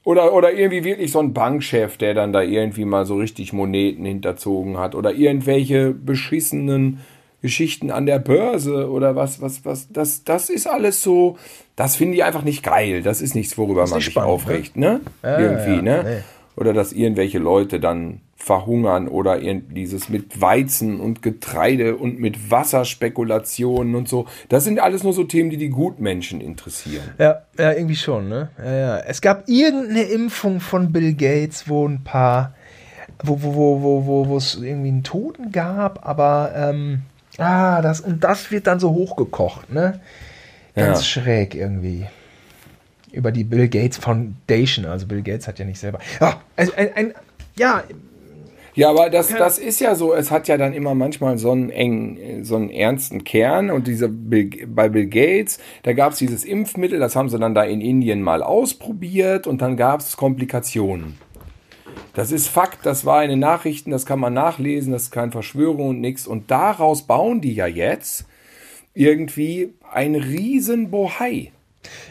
[0.05, 4.05] Oder, oder irgendwie wirklich so ein Bankchef, der dann da irgendwie mal so richtig Moneten
[4.05, 4.95] hinterzogen hat.
[4.95, 7.01] Oder irgendwelche beschissenen
[7.41, 9.91] Geschichten an der Börse oder was, was, was.
[9.91, 11.39] Das, das ist alles so,
[11.77, 13.03] das finde ich einfach nicht geil.
[13.03, 15.01] Das ist nichts, worüber man nicht sich spannend, aufregt, ne?
[15.23, 16.05] Ja, irgendwie, ja, ne?
[16.05, 16.23] nee.
[16.57, 23.95] Oder dass irgendwelche Leute dann verhungern oder dieses mit Weizen und Getreide und mit Wasserspekulationen
[23.95, 24.27] und so.
[24.51, 27.05] Das sind alles nur so Themen, die die Gutmenschen interessieren.
[27.19, 28.51] Ja, ja, irgendwie schon, ne?
[28.59, 28.99] Ja, ja.
[28.99, 32.55] Es gab irgendeine Impfung von Bill Gates, wo ein paar,
[33.23, 37.01] wo, wo, wo, wo, wo, wo es irgendwie einen Toten gab, aber ähm,
[37.39, 40.01] ah, das und das wird dann so hochgekocht, ne?
[40.75, 41.05] Ganz Ja.
[41.23, 42.05] schräg irgendwie.
[43.11, 45.99] Über die Bill Gates Foundation, also Bill Gates hat ja nicht selber.
[46.21, 47.15] Ja, ein, ein, ein
[47.57, 47.85] ja,
[48.75, 51.71] Ja, aber das, das ist ja so, es hat ja dann immer manchmal so einen
[51.71, 56.45] engen, so einen ernsten Kern und diese Bill, bei Bill Gates, da gab es dieses
[56.45, 61.19] Impfmittel, das haben sie dann da in Indien mal ausprobiert und dann gab es Komplikationen.
[62.15, 65.33] Das ist Fakt, das war in den Nachrichten, das kann man nachlesen, das ist keine
[65.33, 66.27] Verschwörung und nichts.
[66.27, 68.27] Und daraus bauen die ja jetzt
[68.95, 71.53] irgendwie ein riesen Bohai.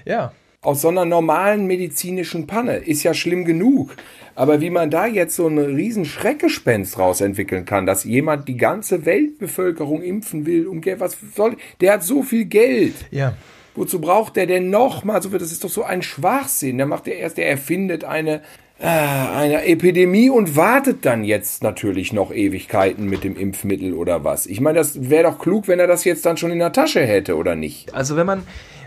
[0.05, 0.34] Ja.
[0.61, 2.78] Aus so einer normalen medizinischen Panne.
[2.78, 3.95] Ist ja schlimm genug.
[4.36, 9.06] Aber wie man da jetzt so ein riesen Schreckgespenst rausentwickeln kann, dass jemand die ganze
[9.06, 12.96] Weltbevölkerung impfen will, um Geld, was soll, der hat so viel Geld.
[13.12, 13.36] Ja.
[13.76, 15.40] Wozu braucht der denn nochmal so viel?
[15.40, 16.78] Das ist doch so ein Schwachsinn.
[16.78, 18.42] Der macht ja erst, der erfindet eine,
[18.80, 24.46] äh, eine Epidemie und wartet dann jetzt natürlich noch Ewigkeiten mit dem Impfmittel oder was.
[24.46, 27.02] Ich meine, das wäre doch klug, wenn er das jetzt dann schon in der Tasche
[27.02, 27.94] hätte, oder nicht?
[27.96, 28.44] Also wenn man,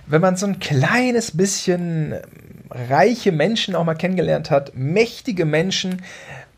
[0.07, 2.15] wenn man so ein kleines bisschen
[2.71, 6.03] reiche Menschen auch mal kennengelernt hat, mächtige Menschen,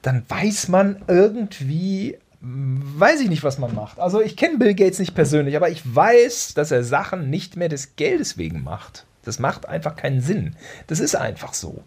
[0.02, 3.98] dann weiß man irgendwie, weiß ich nicht, was man macht.
[3.98, 7.68] Also ich kenne Bill Gates nicht persönlich, aber ich weiß, dass er Sachen nicht mehr
[7.68, 9.04] des Geldes wegen macht.
[9.24, 10.56] Das macht einfach keinen Sinn.
[10.86, 11.82] Das ist einfach so.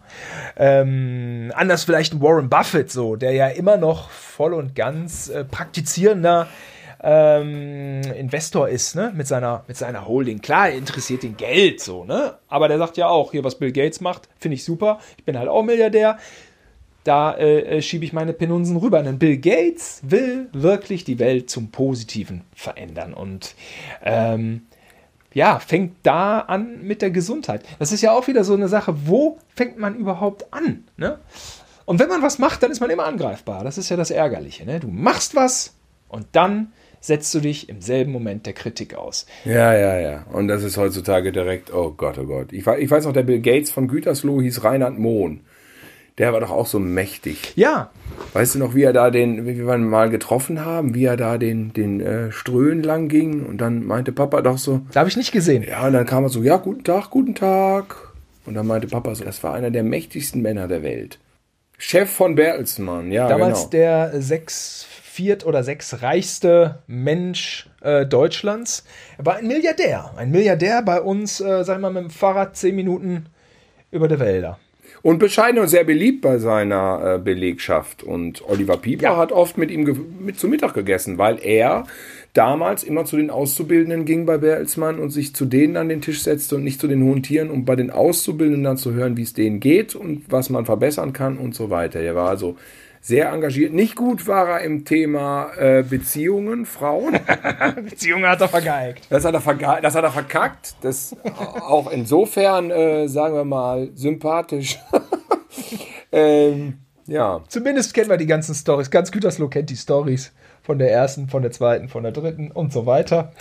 [0.56, 6.46] Ähm, anders vielleicht Warren Buffett so, der ja immer noch voll und ganz äh, praktizierender
[7.02, 10.40] ähm, Investor ist, ne, mit seiner, mit seiner Holding.
[10.40, 13.72] Klar, er interessiert ihn Geld, so, ne, aber der sagt ja auch, hier, was Bill
[13.72, 15.00] Gates macht, finde ich super.
[15.16, 16.18] Ich bin halt auch Milliardär.
[17.04, 19.02] Da äh, äh, schiebe ich meine Penunsen rüber.
[19.02, 23.12] Denn Bill Gates will wirklich die Welt zum Positiven verändern.
[23.12, 23.56] Und
[24.04, 24.62] ähm,
[25.34, 27.64] ja, fängt da an mit der Gesundheit.
[27.78, 30.84] Das ist ja auch wieder so eine Sache, wo fängt man überhaupt an?
[30.96, 31.18] Ne?
[31.86, 33.64] Und wenn man was macht, dann ist man immer angreifbar.
[33.64, 34.64] Das ist ja das Ärgerliche.
[34.64, 34.78] Ne?
[34.78, 35.74] Du machst was
[36.08, 36.72] und dann
[37.02, 39.26] setzt du dich im selben Moment der Kritik aus.
[39.44, 40.24] Ja, ja, ja.
[40.32, 42.52] Und das ist heutzutage direkt, oh Gott, oh Gott.
[42.52, 45.40] Ich, ich weiß noch, der Bill Gates von Gütersloh hieß Reinhard Mohn.
[46.18, 47.54] Der war doch auch so mächtig.
[47.56, 47.90] Ja.
[48.34, 51.16] Weißt du noch, wie er da den, wie wir ihn mal getroffen haben, wie er
[51.16, 54.82] da den, den äh, Ströhen lang ging und dann meinte Papa doch so.
[54.92, 55.64] Da habe ich nicht gesehen.
[55.64, 57.96] Ja, und dann kam er so, ja, guten Tag, guten Tag.
[58.44, 61.18] Und dann meinte Papa so, das war einer der mächtigsten Männer der Welt.
[61.78, 63.26] Chef von Bertelsmann, ja.
[63.26, 63.70] Damals genau.
[63.70, 68.84] der sechs viert- oder sechs reichste Mensch äh, Deutschlands.
[69.18, 70.10] Er war ein Milliardär.
[70.16, 73.26] Ein Milliardär bei uns, äh, sagen wir mal, mit dem Fahrrad zehn Minuten
[73.90, 74.58] über der Wälder.
[75.02, 78.02] Und bescheiden und sehr beliebt bei seiner äh, Belegschaft.
[78.02, 79.16] Und Oliver Pieper ja.
[79.18, 81.84] hat oft mit ihm mit zu Mittag gegessen, weil er
[82.32, 86.22] damals immer zu den Auszubildenden ging bei Bertelsmann und sich zu denen an den Tisch
[86.22, 89.22] setzte und nicht zu den hohen Tieren, um bei den Auszubildenden dann zu hören, wie
[89.22, 92.00] es denen geht und was man verbessern kann und so weiter.
[92.00, 92.56] Er war also
[93.02, 93.74] sehr engagiert.
[93.74, 97.18] Nicht gut war er im Thema äh, Beziehungen, Frauen.
[97.84, 99.06] Beziehungen hat er vergeigt.
[99.10, 100.76] Das hat er, verge das hat er verkackt.
[100.82, 104.78] Das auch insofern, äh, sagen wir mal, sympathisch.
[106.12, 106.78] ähm,
[107.08, 107.42] ja.
[107.48, 108.88] Zumindest kennen wir die ganzen Stories.
[108.88, 110.32] Ganz Gütersloh kennt die Stories
[110.62, 113.32] von der ersten, von der zweiten, von der dritten und so weiter.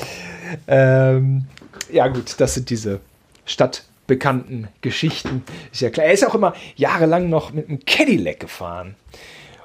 [0.67, 1.45] Ähm,
[1.91, 2.99] ja, gut, das sind diese
[3.45, 5.43] stadtbekannten Geschichten.
[5.71, 6.07] Ist ja klar.
[6.07, 8.95] Er ist auch immer jahrelang noch mit einem Cadillac gefahren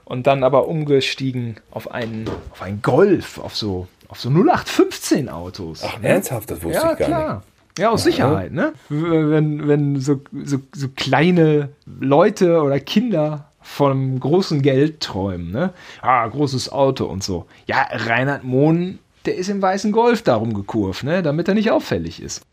[0.07, 5.82] und dann aber umgestiegen auf einen, auf einen Golf, auf so, auf so 0815 Autos.
[5.84, 6.09] Ach, ne?
[6.09, 7.34] ernsthaft, das wusste ja, ich gar klar.
[7.34, 7.78] nicht.
[7.78, 8.72] Ja, aus Sicherheit, ne?
[8.88, 15.74] Wenn, wenn so, so, so kleine Leute oder Kinder vom großen Geld träumen, ne?
[16.00, 17.44] Ah, großes Auto und so.
[17.66, 21.22] Ja, Reinhard Mohn, der ist im weißen Golf darum gekurvt, ne?
[21.22, 22.46] Damit er nicht auffällig ist.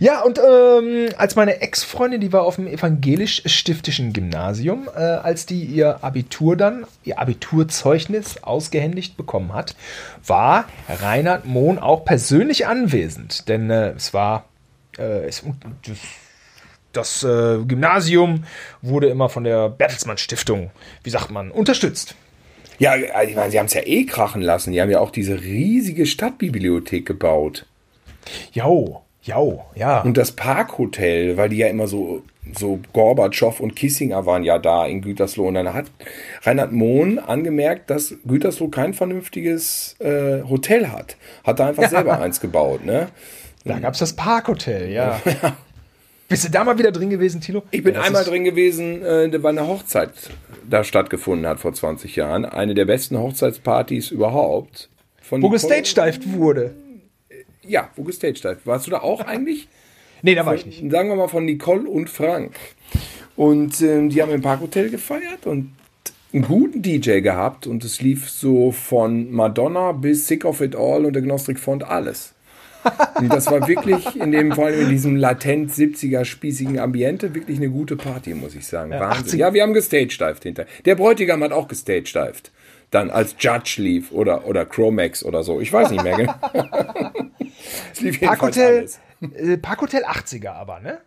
[0.00, 5.62] Ja, und ähm, als meine Ex-Freundin, die war auf dem evangelisch-stiftischen Gymnasium, äh, als die
[5.64, 9.76] ihr Abitur dann, ihr Abiturzeugnis ausgehändigt bekommen hat,
[10.26, 13.48] war Reinhard Mohn auch persönlich anwesend.
[13.48, 14.44] Denn äh, es war
[14.98, 15.42] äh, es,
[15.86, 15.98] das,
[16.92, 18.44] das äh, Gymnasium
[18.82, 20.70] wurde immer von der Bertelsmann Stiftung,
[21.04, 22.14] wie sagt man, unterstützt.
[22.78, 24.72] Ja, ich meine, sie haben es ja eh krachen lassen.
[24.72, 27.66] Die haben ja auch diese riesige Stadtbibliothek gebaut.
[28.52, 30.00] Jo, Jo, ja.
[30.00, 32.22] Und das Parkhotel, weil die ja immer so,
[32.56, 35.48] so Gorbatschow und Kissinger waren ja da in Gütersloh.
[35.48, 35.86] Und dann hat
[36.42, 41.16] Reinhard Mohn angemerkt, dass Gütersloh kein vernünftiges äh, Hotel hat.
[41.44, 41.88] Hat da einfach ja.
[41.90, 43.08] selber eins gebaut, ne?
[43.64, 45.20] Da gab es das Parkhotel, ja.
[45.42, 45.56] ja.
[46.28, 47.64] Bist du da mal wieder drin gewesen, Tilo?
[47.72, 50.12] Ich bin ja, einmal drin gewesen, äh, weil eine Hochzeit
[50.68, 52.44] da stattgefunden hat vor 20 Jahren.
[52.44, 54.88] Eine der besten Hochzeitspartys überhaupt.
[55.20, 56.74] Von Wo gestagedived wurde.
[57.70, 58.66] Ja, wo gestaged hat.
[58.66, 59.68] Warst du da auch eigentlich?
[60.22, 60.90] nee, da war ich nicht.
[60.90, 62.54] Sagen wir mal von Nicole und Frank.
[63.36, 65.70] Und ähm, die haben im Parkhotel gefeiert und
[66.32, 71.04] einen guten DJ gehabt und es lief so von Madonna bis Sick of It All
[71.06, 72.34] und Agnostic Font alles.
[73.16, 77.68] Und das war wirklich in dem Fall in diesem latent 70er spießigen Ambiente wirklich eine
[77.68, 78.92] gute Party, muss ich sagen.
[78.92, 79.38] Ja, Wahnsinn.
[79.38, 80.66] Ja, wir haben gestagedived hinter.
[80.84, 82.50] Der Bräutigam hat auch gestagedived.
[82.90, 85.60] Dann als Judge lief oder, oder Chromax oder so.
[85.60, 86.34] Ich weiß nicht mehr genau.
[87.92, 88.88] es lief Parkhotel,
[89.20, 90.98] äh, Parkhotel 80er aber, ne?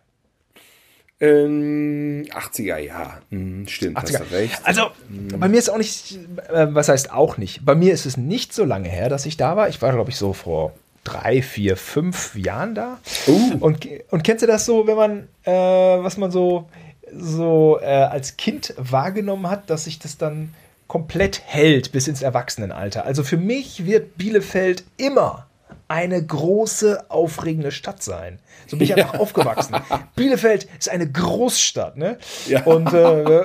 [1.20, 3.18] Ähm, 80er, ja.
[3.30, 4.02] Hm, stimmt, 80er.
[4.02, 4.60] hast du recht.
[4.64, 4.90] Also,
[5.38, 6.18] bei mir ist auch nicht,
[6.52, 7.64] äh, was heißt auch nicht?
[7.64, 9.68] Bei mir ist es nicht so lange her, dass ich da war.
[9.68, 10.72] Ich war, glaube ich, so vor
[11.04, 12.98] drei, vier, fünf Jahren da.
[13.28, 13.56] Uh.
[13.60, 16.68] Und, und kennst du das so, wenn man, äh, was man so,
[17.12, 20.52] so äh, als Kind wahrgenommen hat, dass sich das dann
[20.86, 23.04] komplett hält bis ins Erwachsenenalter?
[23.04, 25.46] Also für mich wird Bielefeld immer
[25.88, 28.38] eine große, aufregende Stadt sein.
[28.66, 29.76] So bin ich einfach aufgewachsen.
[30.16, 32.16] Bielefeld ist eine Großstadt, ne?
[32.48, 32.62] Ja.
[32.64, 33.44] Und äh,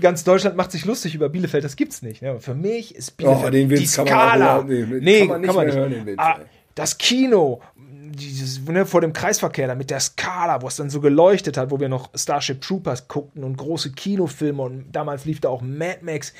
[0.00, 2.20] ganz Deutschland macht sich lustig über Bielefeld, das gibt's nicht.
[2.22, 2.40] Ne?
[2.40, 4.44] Für mich ist Bielefeld Oh, den Witz die kann man auch Skala.
[4.60, 6.38] überhaupt nicht- nee, kann man nicht hören, den Witz, Ah,
[6.74, 11.00] das Kino, dieses, ne, vor dem Kreisverkehr, da mit der Skala, wo es dann so
[11.00, 15.48] geleuchtet hat, wo wir noch Starship Troopers guckten und große Kinofilme und damals lief da
[15.48, 16.32] auch Mad Max.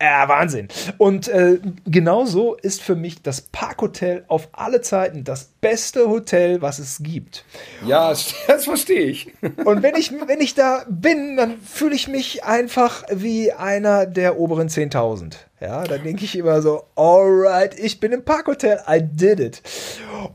[0.00, 0.68] Äh, Wahnsinn.
[0.96, 6.78] Und äh, genauso ist für mich das Parkhotel auf alle Zeiten das beste Hotel, was
[6.78, 7.44] es gibt.
[7.84, 8.10] Ja,
[8.46, 9.32] das verstehe ich.
[9.64, 14.38] Und wenn ich, wenn ich da bin, dann fühle ich mich einfach wie einer der
[14.38, 15.34] oberen 10.000.
[15.60, 19.62] Ja, da denke ich immer so, alright, ich bin im Parkhotel, I did it.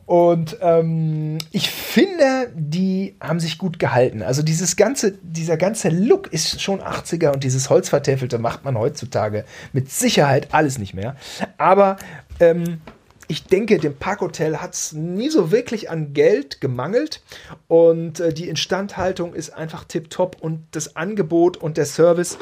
[0.05, 4.21] Und ähm, ich finde, die haben sich gut gehalten.
[4.21, 9.45] Also dieses ganze, dieser ganze Look ist schon 80er und dieses Holzvertäfelte macht man heutzutage
[9.71, 11.15] mit Sicherheit alles nicht mehr.
[11.57, 11.95] Aber
[12.41, 12.81] ähm,
[13.29, 17.21] ich denke, dem Parkhotel hat es nie so wirklich an Geld gemangelt
[17.67, 22.37] und äh, die Instandhaltung ist einfach tipptopp und das Angebot und der Service.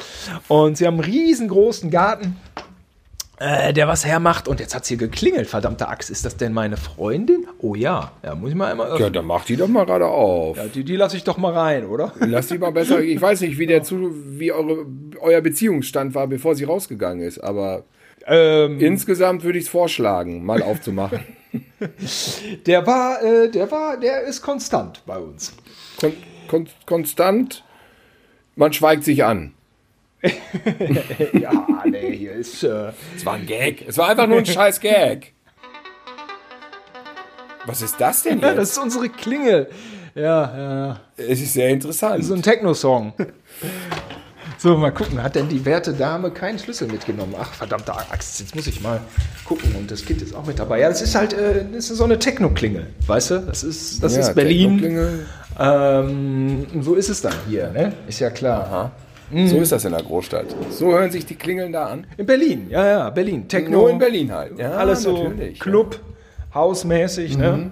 [0.47, 2.35] Und sie haben einen riesengroßen Garten,
[3.41, 4.47] äh, der was hermacht.
[4.47, 6.09] Und jetzt hat es hier geklingelt, verdammte Axt.
[6.09, 7.47] Ist das denn meine Freundin?
[7.59, 9.13] Oh ja, ja, muss ich mal einmal Ja, öffnen.
[9.13, 10.57] dann mach die doch mal gerade auf.
[10.57, 12.13] Ja, die die lasse ich doch mal rein, oder?
[12.19, 13.01] Lass die mal besser.
[13.01, 14.85] Ich weiß nicht, wie der zu, wie eure,
[15.19, 17.83] euer Beziehungsstand war, bevor sie rausgegangen ist, aber
[18.27, 21.21] Ähm, insgesamt würde ich es vorschlagen, mal aufzumachen.
[22.65, 25.53] der war, äh, der war, der ist konstant bei uns.
[25.99, 26.13] Kon
[26.47, 27.63] kon konstant,
[28.55, 29.53] man schweigt sich an.
[31.33, 31.51] ja,
[31.85, 32.63] nee, hier ist.
[32.63, 33.85] Äh, Es war ein Gag.
[33.87, 35.33] Es war einfach nur ein scheiß Gag.
[37.65, 38.57] Was ist das denn ja, jetzt?
[38.57, 39.69] das ist unsere Klingel.
[40.15, 40.99] Ja, ja.
[41.17, 42.23] Es ist sehr interessant.
[42.25, 43.13] So ein Techno-Song.
[44.57, 45.21] So, mal gucken.
[45.23, 47.33] Hat denn die werte Dame keinen Schlüssel mitgenommen?
[47.39, 48.39] Ach, verdammte Axt.
[48.41, 48.99] Jetzt muss ich mal
[49.45, 49.75] gucken.
[49.75, 50.79] Und das Kind ist auch mit dabei.
[50.79, 52.87] Ja, das ist halt äh, das ist so eine Techno-Klingel.
[53.07, 53.39] Weißt du?
[53.39, 55.25] Das ist, das Ja, ist Berlin.
[55.59, 57.93] Ähm, so ist es dann hier, ne?
[58.07, 58.91] Ist ja klar.
[59.47, 60.47] So ist das in der Großstadt.
[60.69, 62.07] So hören sich die Klingeln da an.
[62.17, 63.47] In Berlin, ja, ja, Berlin.
[63.47, 63.79] Techno.
[63.81, 64.57] Nur in Berlin halt.
[64.59, 65.63] Ja, alles so natürlich, ja.
[65.63, 65.99] Club,
[66.53, 67.71] hausmäßig, ne?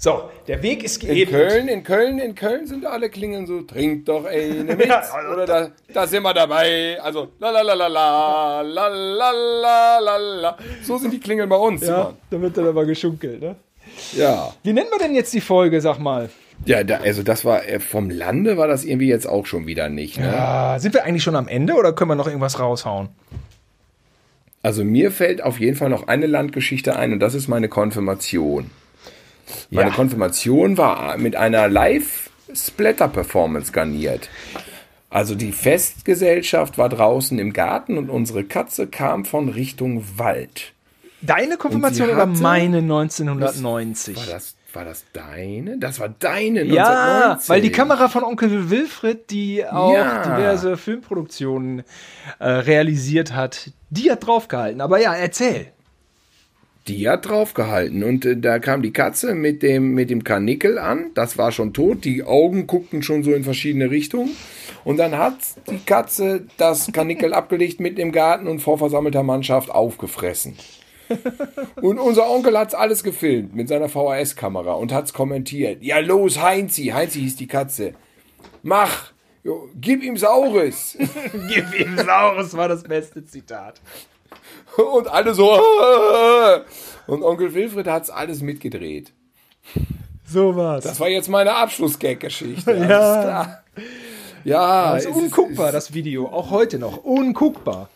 [0.00, 1.48] So, der Weg ist In geebnet.
[1.48, 4.86] Köln, in Köln, in Köln sind alle Klingeln so, trink doch eine mit.
[4.86, 6.98] Ja, also Oder da, da sind wir dabei.
[7.02, 10.56] Also, la la la la la, la la la la la.
[10.84, 11.84] So sind die Klingeln bei uns.
[11.84, 12.16] Ja, Mann.
[12.30, 13.56] da wird dann aber geschunkelt, ne?
[14.12, 14.52] ja.
[14.62, 16.28] Wie nennen wir denn jetzt die Folge, sag mal?
[16.64, 19.88] Ja, da, also das war, äh, vom Lande war das irgendwie jetzt auch schon wieder
[19.88, 20.18] nicht.
[20.18, 20.32] Ne?
[20.36, 23.08] Ah, sind wir eigentlich schon am Ende oder können wir noch irgendwas raushauen?
[24.62, 28.70] Also mir fällt auf jeden Fall noch eine Landgeschichte ein und das ist meine Konfirmation.
[29.70, 29.94] Meine Ja.
[29.94, 34.28] Konfirmation war mit einer Live-Splatter-Performance garniert.
[35.10, 40.72] Also die Festgesellschaft war draußen im Garten und unsere Katze kam von Richtung Wald.
[41.22, 44.16] Deine Konfirmation oder meine 1990?
[44.16, 45.76] War das, war das deine?
[45.78, 47.48] Das war deine ja, 1990.
[47.50, 50.22] weil die Kamera von Onkel Wilfried, die auch Ja.
[50.22, 51.82] diverse Filmproduktionen
[52.38, 54.80] äh, realisiert hat, die hat draufgehalten.
[54.80, 55.72] Aber ja, erzähl.
[56.86, 61.10] Die hat draufgehalten und äh, da kam die Katze mit dem, mit dem Karnickel an.
[61.14, 62.04] Das war schon tot.
[62.04, 64.30] Die Augen guckten schon so in verschiedene Richtungen.
[64.84, 65.34] Und dann hat
[65.68, 70.56] die Katze das Karnickel abgelegt mit im Garten und vor versammelter Mannschaft aufgefressen.
[71.76, 75.82] Und unser Onkel hat's alles gefilmt mit seiner VHS-Kamera und hat's kommentiert.
[75.82, 76.86] Ja, los, Heinzi.
[76.86, 77.94] Heinzi hieß die Katze.
[78.62, 79.12] Mach.
[79.44, 80.96] Jo, gib ihm Saures.
[81.48, 83.80] Gib ihm Saures war das beste Zitat.
[84.76, 85.58] Und alle so.
[87.06, 89.12] Und Onkel Wilfried hat's alles mitgedreht.
[90.26, 90.84] So war's.
[90.84, 92.70] Das war jetzt meine Abschlussgag-Geschichte.
[92.72, 93.22] Alles Ja.
[93.22, 93.62] klar.
[94.44, 96.26] Ja, das ist unguckbar, das Video.
[96.28, 96.98] Auch heute noch.
[97.04, 97.88] Unguckbar.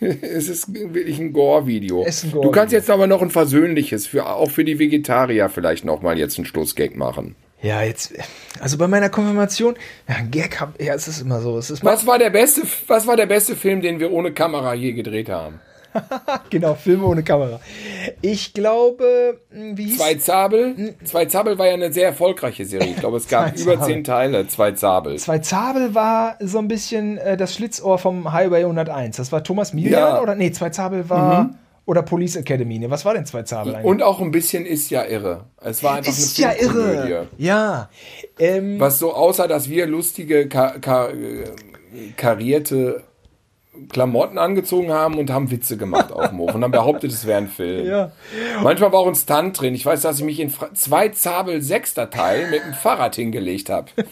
[0.22, 2.04] Es ist wirklich ein Gore-Video.
[2.04, 6.02] Ein Du kannst jetzt aber noch ein versöhnliches, für, auch für die Vegetarier vielleicht noch
[6.02, 7.34] mal jetzt einen Schlussgag machen.
[7.62, 8.12] Ja, jetzt,
[8.60, 9.76] also bei meiner Konfirmation,
[10.08, 11.56] ja, ein Gag hab, ja, es ist immer so.
[11.56, 14.74] Es ist Was war der beste, was war der beste Film, den wir ohne Kamera
[14.74, 15.60] je gedreht haben?
[16.50, 17.60] genau, Filme ohne Kamera.
[18.22, 20.94] Ich glaube, hm, wie hieß Zwei Zabel?
[21.04, 22.90] Zwei Zabel war ja eine sehr erfolgreiche Serie.
[22.90, 24.46] Ich glaube, es gab über zehn Teile.
[24.48, 25.16] Zwei Zabel.
[25.18, 29.16] Zwei Zabel war so ein bisschen äh, das Schlitzohr vom Highway 101.
[29.16, 30.20] Das war Thomas Milian Ja.
[30.20, 30.34] oder?
[30.34, 31.50] Nee, Zwei Zabel war
[31.84, 32.78] Oder Police Academy.
[32.80, 32.90] Ne?
[32.90, 33.86] Was war denn zwei Zabel eigentlich?
[33.86, 35.44] Und auch ein bisschen ist ja irre.
[35.62, 37.28] Es war einfach ist eine ja irre.
[37.38, 37.88] Ja.
[38.40, 41.44] Ähm, Was so aussah, dass wir lustige, ka ka äh,
[42.16, 43.04] karierte
[43.88, 47.38] Klamotten angezogen haben und haben Witze gemacht auf dem Hof und haben behauptet, es wäre
[47.38, 47.86] ein Film.
[47.96, 48.10] Ja.
[48.62, 49.74] Manchmal war auch ein Stunt drin.
[49.74, 53.70] Ich weiß, dass ich mich in Fra zwei Zabel sechster Teil mit dem Fahrrad hingelegt
[53.70, 53.88] habe.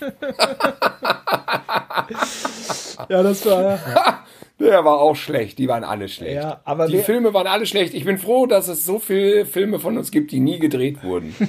[3.09, 3.79] ja, das war.
[4.61, 5.59] Der war auch schlecht.
[5.59, 6.37] Die waren alle schlecht.
[6.37, 7.93] Ja, aber die Filme waren alle schlecht.
[7.93, 11.35] Ich bin froh, dass es so viele Filme von uns gibt, die nie gedreht wurden.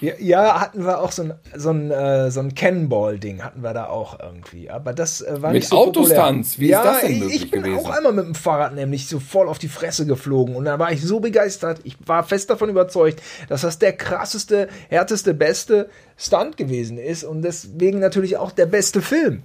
[0.00, 3.72] Ja, ja, hatten wir auch so ein, so ein, äh, so ein Cannonball-Ding, hatten wir
[3.74, 4.70] da auch irgendwie.
[4.70, 6.52] Aber das äh, war Mit nicht so Autostunts?
[6.54, 6.58] populär.
[6.58, 7.78] Wie ist ja, das denn ich- möglich Ich bin gewesen?
[7.86, 10.54] auch einmal mit dem Fahrrad nämlich so voll auf die Fresse geflogen.
[10.56, 11.80] Und da war ich so begeistert.
[11.84, 17.24] Ich war fest davon überzeugt, dass das der krasseste, härteste, beste Stunt gewesen ist.
[17.24, 19.42] Und deswegen natürlich auch der beste Film.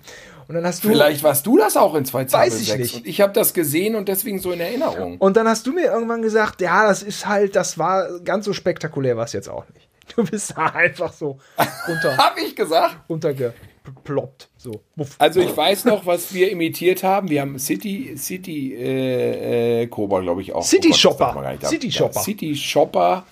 [0.47, 0.89] Und dann hast du.
[0.89, 2.95] Vielleicht warst du das auch in zwei Zabel Weiß ich nicht.
[2.95, 5.17] Und ich habe das gesehen und deswegen so in Erinnerung.
[5.17, 8.53] Und dann hast du mir irgendwann gesagt, ja, das ist halt, das war ganz so
[8.53, 9.89] spektakulär, war es jetzt auch nicht.
[10.15, 11.39] Du bist da einfach so
[11.87, 12.97] runter, Hab ich gesagt?
[13.09, 14.49] runtergeploppt.
[14.57, 14.81] So.
[14.95, 15.15] Wuff.
[15.17, 17.29] Also ich weiß noch, was wir imitiert haben.
[17.29, 20.63] Wir haben City, City äh, äh, Cobra, glaube ich, auch.
[20.63, 21.57] City Shopper.
[21.63, 22.19] City Ja, Shopper.
[22.19, 23.25] City Shopper.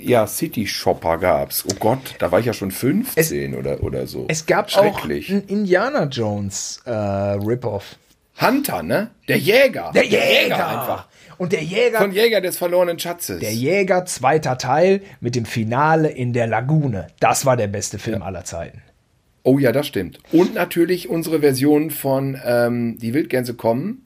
[0.00, 1.64] Ja, City Shopper gab's.
[1.70, 4.26] Oh Gott, da war ich ja schon 15 oder, oder so.
[4.28, 5.30] Es gab auch Schrecklich.
[5.30, 7.96] einen Indiana Jones äh, Rip-Off.
[8.40, 9.10] Hunter, ne?
[9.26, 9.90] Der Jäger.
[9.94, 10.68] Der Jäger!
[10.68, 11.08] einfach.
[11.38, 13.40] Und der Jäger, Von Jäger des verlorenen Schatzes.
[13.40, 17.08] der Jäger, zweiter Teil mit dem Finale in der Lagune.
[17.20, 18.82] Das war der beste Film aller Zeiten.
[19.44, 20.18] Oh ja, das stimmt.
[20.32, 24.04] Und natürlich unsere Version von ähm, Die Wildgänse kommen.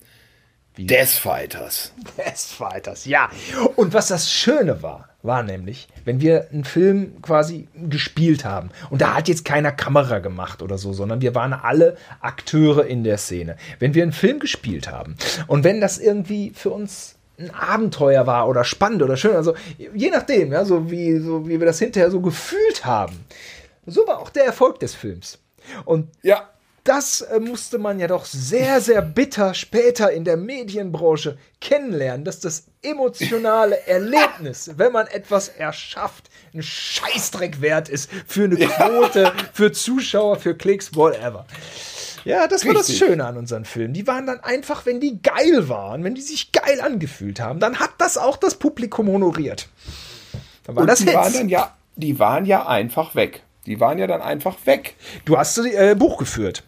[0.79, 1.93] Death Fighters.
[2.17, 3.29] Best Fighters, ja.
[3.77, 9.03] Und was das Schöne war, war nämlich, wenn wir einen Film quasi gespielt haben und
[9.03, 13.19] da hat jetzt keiner Kamera gemacht oder so, sondern wir waren alle Akteure in der
[13.19, 13.57] Szene.
[13.79, 15.17] Wenn wir einen Film gespielt haben
[15.47, 20.11] und wenn das irgendwie für uns ein Abenteuer war oder spannend oder schön, also je
[20.11, 23.25] nachdem, ja, so wie, so wie wir das hinterher so gefühlt haben,
[23.87, 25.39] so war auch der Erfolg des Films.
[25.85, 26.49] Und Ja.
[26.85, 32.41] Das äh, musste man ja doch sehr, sehr bitter später in der Medienbranche kennenlernen, dass
[32.41, 39.73] das emotionale Erlebnis, wenn man etwas erschafft, ein Scheißdreck wert ist für eine Quote, für
[39.73, 41.47] Zuschauer, für Klicks, whatever.
[42.25, 43.07] Ja, das war das Richtig.
[43.07, 43.95] Schöne an unseren Filmen.
[43.95, 47.81] Die waren dann einfach, wenn die geil waren, wenn die sich geil angefühlt haben, dann
[47.81, 49.69] hat das auch das Publikum honoriert.
[50.65, 53.43] Dann war Und das die waren dann ja, die waren ja einfach weg.
[53.67, 54.97] Die waren ja dann einfach weg.
[55.25, 56.65] Du hast äh, Buch geführt.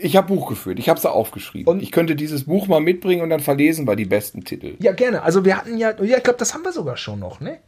[0.00, 1.72] Ich habe Buch geführt, ich habe sie aufgeschrieben.
[1.72, 4.74] Und- ich könnte dieses Buch mal mitbringen und dann verlesen wir die besten Titel.
[4.80, 5.22] Ja, gerne.
[5.22, 7.58] Also wir hatten ja, ja, ich glaube, das haben wir sogar schon noch, ne?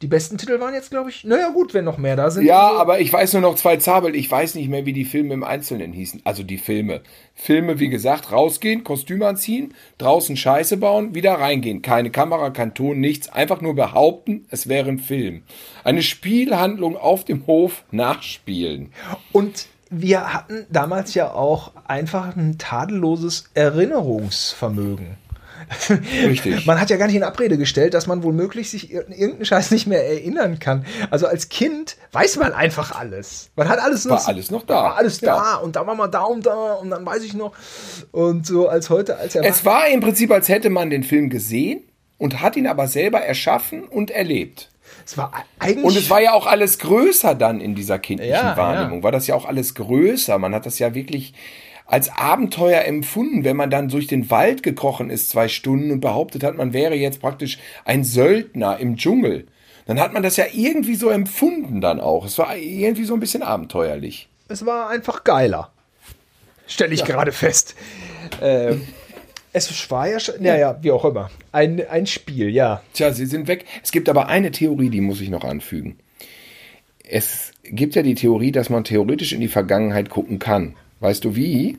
[0.00, 2.44] Die besten Titel waren jetzt, glaube ich, naja gut, wenn noch mehr da sind.
[2.46, 4.14] Ja, Also, aber ich weiß nur noch zwei Zabel.
[4.14, 6.20] Ich weiß nicht mehr, wie die Filme im Einzelnen hießen.
[6.22, 7.00] Also die Filme.
[7.34, 11.82] Filme, wie gesagt, rausgehen, Kostüm anziehen, draußen Scheiße bauen, wieder reingehen.
[11.82, 13.28] Keine Kamera, kein Ton, nichts.
[13.28, 15.42] Einfach nur behaupten, es wäre ein Film.
[15.82, 18.92] Eine Spielhandlung auf dem Hof nachspielen.
[19.32, 25.16] Und wir hatten damals ja auch einfach ein tadelloses Erinnerungsvermögen.
[26.24, 26.66] Richtig.
[26.66, 29.70] Man hat ja gar nicht in Abrede gestellt, dass man womöglich sich ir- irgendeinen Scheiß
[29.72, 30.86] nicht mehr erinnern kann.
[31.10, 33.50] Also als Kind weiß man einfach alles.
[33.56, 34.74] Man hat alles War alles noch da.
[34.74, 35.36] War alles Ja.
[35.36, 37.52] da und da war mal da und da und dann weiß ich noch.
[38.12, 41.28] Und so als heute, als er Es war im Prinzip, als hätte man den Film
[41.28, 41.82] gesehen
[42.18, 44.70] und hat ihn aber selber erschaffen und erlebt.
[45.08, 45.84] Es war eigentlich.
[45.86, 49.02] Und es war ja auch alles größer dann in dieser kindlichen Ja, Wahrnehmung.
[49.02, 50.36] War das ja auch alles größer.
[50.38, 51.32] Man hat das ja wirklich
[51.86, 56.44] als Abenteuer empfunden, wenn man dann durch den Wald gekrochen ist, zwei Stunden und behauptet
[56.44, 59.46] hat, man wäre jetzt praktisch ein Söldner im Dschungel.
[59.86, 62.26] Dann hat man das ja irgendwie so empfunden dann auch.
[62.26, 64.28] Es war irgendwie so ein bisschen abenteuerlich.
[64.48, 65.72] es war einfach geiler.
[66.66, 67.74] Stelle ich gerade fest.
[68.42, 68.86] Ähm,
[69.52, 71.30] es war ja schon, naja, wie auch immer.
[71.52, 72.82] Ein, ein Spiel, ja.
[72.92, 73.64] Tja, sie sind weg.
[73.82, 75.96] Es gibt aber eine Theorie, die muss ich noch anfügen.
[77.04, 80.74] Es gibt ja die Theorie, dass man theoretisch in die Vergangenheit gucken kann.
[81.00, 81.78] Weißt du wie?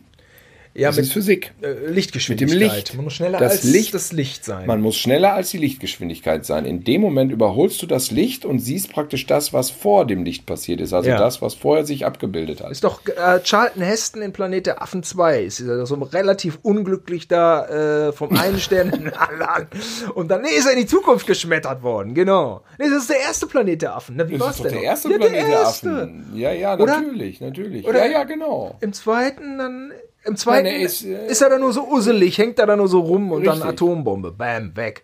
[0.79, 1.51] Ja, Das ist Physik.
[1.61, 2.59] äh, Lichtgeschwindigkeit.
[2.59, 2.95] Mit dem Licht.
[2.95, 4.65] Man muss schneller Das als Licht- das Licht sein.
[4.65, 6.65] Man muss schneller als die Lichtgeschwindigkeit sein.
[6.65, 10.45] In dem Moment überholst du das Licht und siehst praktisch das, was vor dem Licht
[10.45, 10.93] passiert ist.
[10.93, 11.17] Also Ja.
[11.17, 12.71] das, was vorher sich abgebildet hat.
[12.71, 15.43] ist doch äh, Charlton Heston in Planet der Affen 2.
[15.43, 19.67] Ist ja so relativ unglücklich da äh, vom einen Stern in den anderen.
[20.15, 22.13] Und dann nee, ist er in die Zukunft geschmettert worden.
[22.13, 22.61] Genau.
[22.77, 24.15] Nee, das ist der erste Planet der Affen.
[24.17, 24.85] Na, wie Das ist doch denn der noch?
[24.87, 25.89] erste ja, Planet der der erste.
[25.91, 26.25] Affen.
[26.35, 26.85] Ja, ja, Oder?
[27.01, 27.85] natürlich, natürlich.
[27.87, 28.77] Oder- ja, ja, genau.
[28.81, 29.91] Im zweiten dann.
[30.25, 32.87] Im zweiten er ist, ist, er äh, dann nur so usselig, hängt er da nur
[32.87, 33.69] so rum und dann Richtig.
[33.71, 34.31] Atombombe.
[34.31, 35.03] Bam, weg.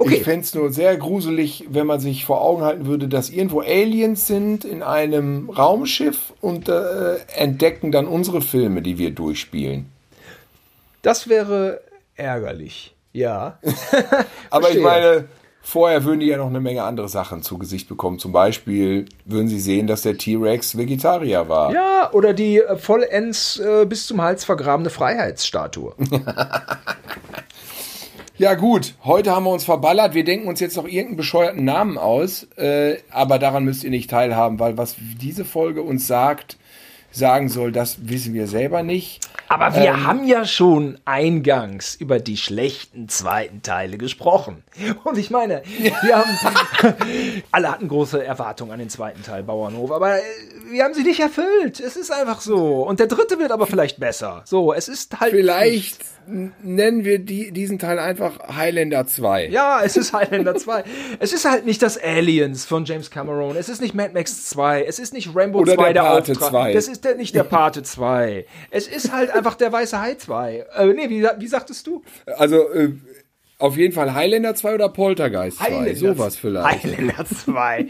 [0.00, 0.20] Ich Okay.
[0.20, 4.28] fände es nur sehr gruselig, wenn man sich vor Augen halten würde, dass irgendwo Aliens
[4.28, 9.86] sind in einem Raumschiff und äh, entdecken dann unsere Filme, die wir durchspielen.
[11.02, 11.80] Das wäre
[12.14, 12.94] ärgerlich.
[13.12, 13.58] Ja.
[14.50, 15.24] Aber ich meine,
[15.60, 18.18] vorher würden die ja noch eine Menge andere Sachen zu Gesicht bekommen.
[18.18, 21.72] Zum Beispiel würden sie sehen, dass der T-Rex Vegetarier war.
[21.72, 25.94] Ja, oder die äh, vollends äh, bis zum Hals vergrabene Freiheitsstatue.
[28.40, 30.14] Ja gut, heute haben wir uns verballert.
[30.14, 34.08] Wir denken uns jetzt noch irgendeinen bescheuerten Namen aus, äh, aber daran müsst ihr nicht
[34.08, 36.56] teilhaben, weil was diese Folge uns sagt,
[37.10, 39.28] sagen soll, das wissen wir selber nicht.
[39.50, 44.62] Aber wir haben ja schon eingangs über die schlechten zweiten Teile gesprochen.
[45.04, 45.62] Und ich meine,
[46.02, 46.30] wir haben
[47.52, 50.22] alle hatten große Erwartungen an den zweiten Teil Bauernhof, aber äh,
[50.70, 51.80] wir haben sie nicht erfüllt.
[51.80, 52.82] Es ist einfach so.
[52.82, 54.42] Und der dritte wird aber vielleicht besser.
[54.44, 59.48] So, es ist halt Vielleicht n- nennen wir die, diesen Teil einfach Highlander 2.
[59.48, 60.84] Ja, es ist Highlander 2.
[61.18, 63.56] Es ist halt nicht das Aliens von James Cameron.
[63.56, 64.84] Es ist nicht Mad Max 2.
[64.84, 66.50] Es ist nicht Rambo Oder 2 der Pate Auftrag.
[66.50, 66.72] 2.
[66.74, 68.46] Das ist der, nicht der Pate 2.
[68.70, 70.66] Es ist halt einfach der Weiße Hai 2.
[70.76, 72.02] Äh, nee, wie, wie sagtest du?
[72.26, 72.92] Also äh,
[73.58, 75.94] auf jeden Fall Highlander 2 oder Poltergeist 2.
[75.94, 76.84] Sowas vielleicht.
[76.84, 77.86] Highlander 2.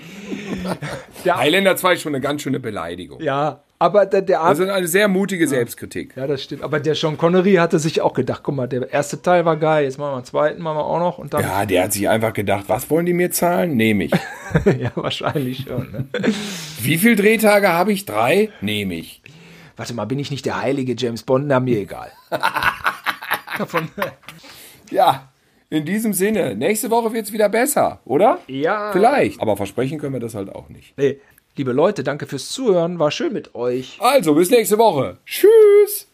[1.24, 3.20] der, Highlander 2 ist schon eine ganz schöne Beleidigung.
[3.20, 6.16] ja, aber der, der Das ist eine sehr mutige Selbstkritik.
[6.16, 6.62] ja, das stimmt.
[6.62, 9.84] Aber der Sean Connery hatte sich auch gedacht, guck mal, der erste Teil war geil,
[9.84, 11.42] jetzt machen wir den zweiten, machen wir auch noch und dann.
[11.42, 13.76] Ja, der hat sich einfach gedacht, was wollen die mir zahlen?
[13.76, 14.12] Nehme ich.
[14.78, 15.92] ja wahrscheinlich schon.
[15.92, 16.08] Ne?
[16.80, 18.04] Wie viele Drehtage habe ich?
[18.04, 18.50] Drei?
[18.60, 19.22] Nehme ich.
[19.76, 21.46] Warte mal, bin ich nicht der heilige James Bond?
[21.46, 22.10] Na, mir egal.
[24.90, 25.28] Ja,
[25.70, 28.38] in diesem Sinne, nächste Woche wird es wieder besser, oder?
[28.46, 28.90] Ja.
[28.92, 29.40] Vielleicht.
[29.40, 30.96] Aber versprechen können wir das halt auch nicht.
[30.96, 31.18] Nee.
[31.58, 33.00] Liebe Leute, danke fürs Zuhören.
[33.00, 33.98] War schön mit euch.
[33.98, 35.16] Also, bis nächste Woche.
[35.26, 36.07] Tschüss.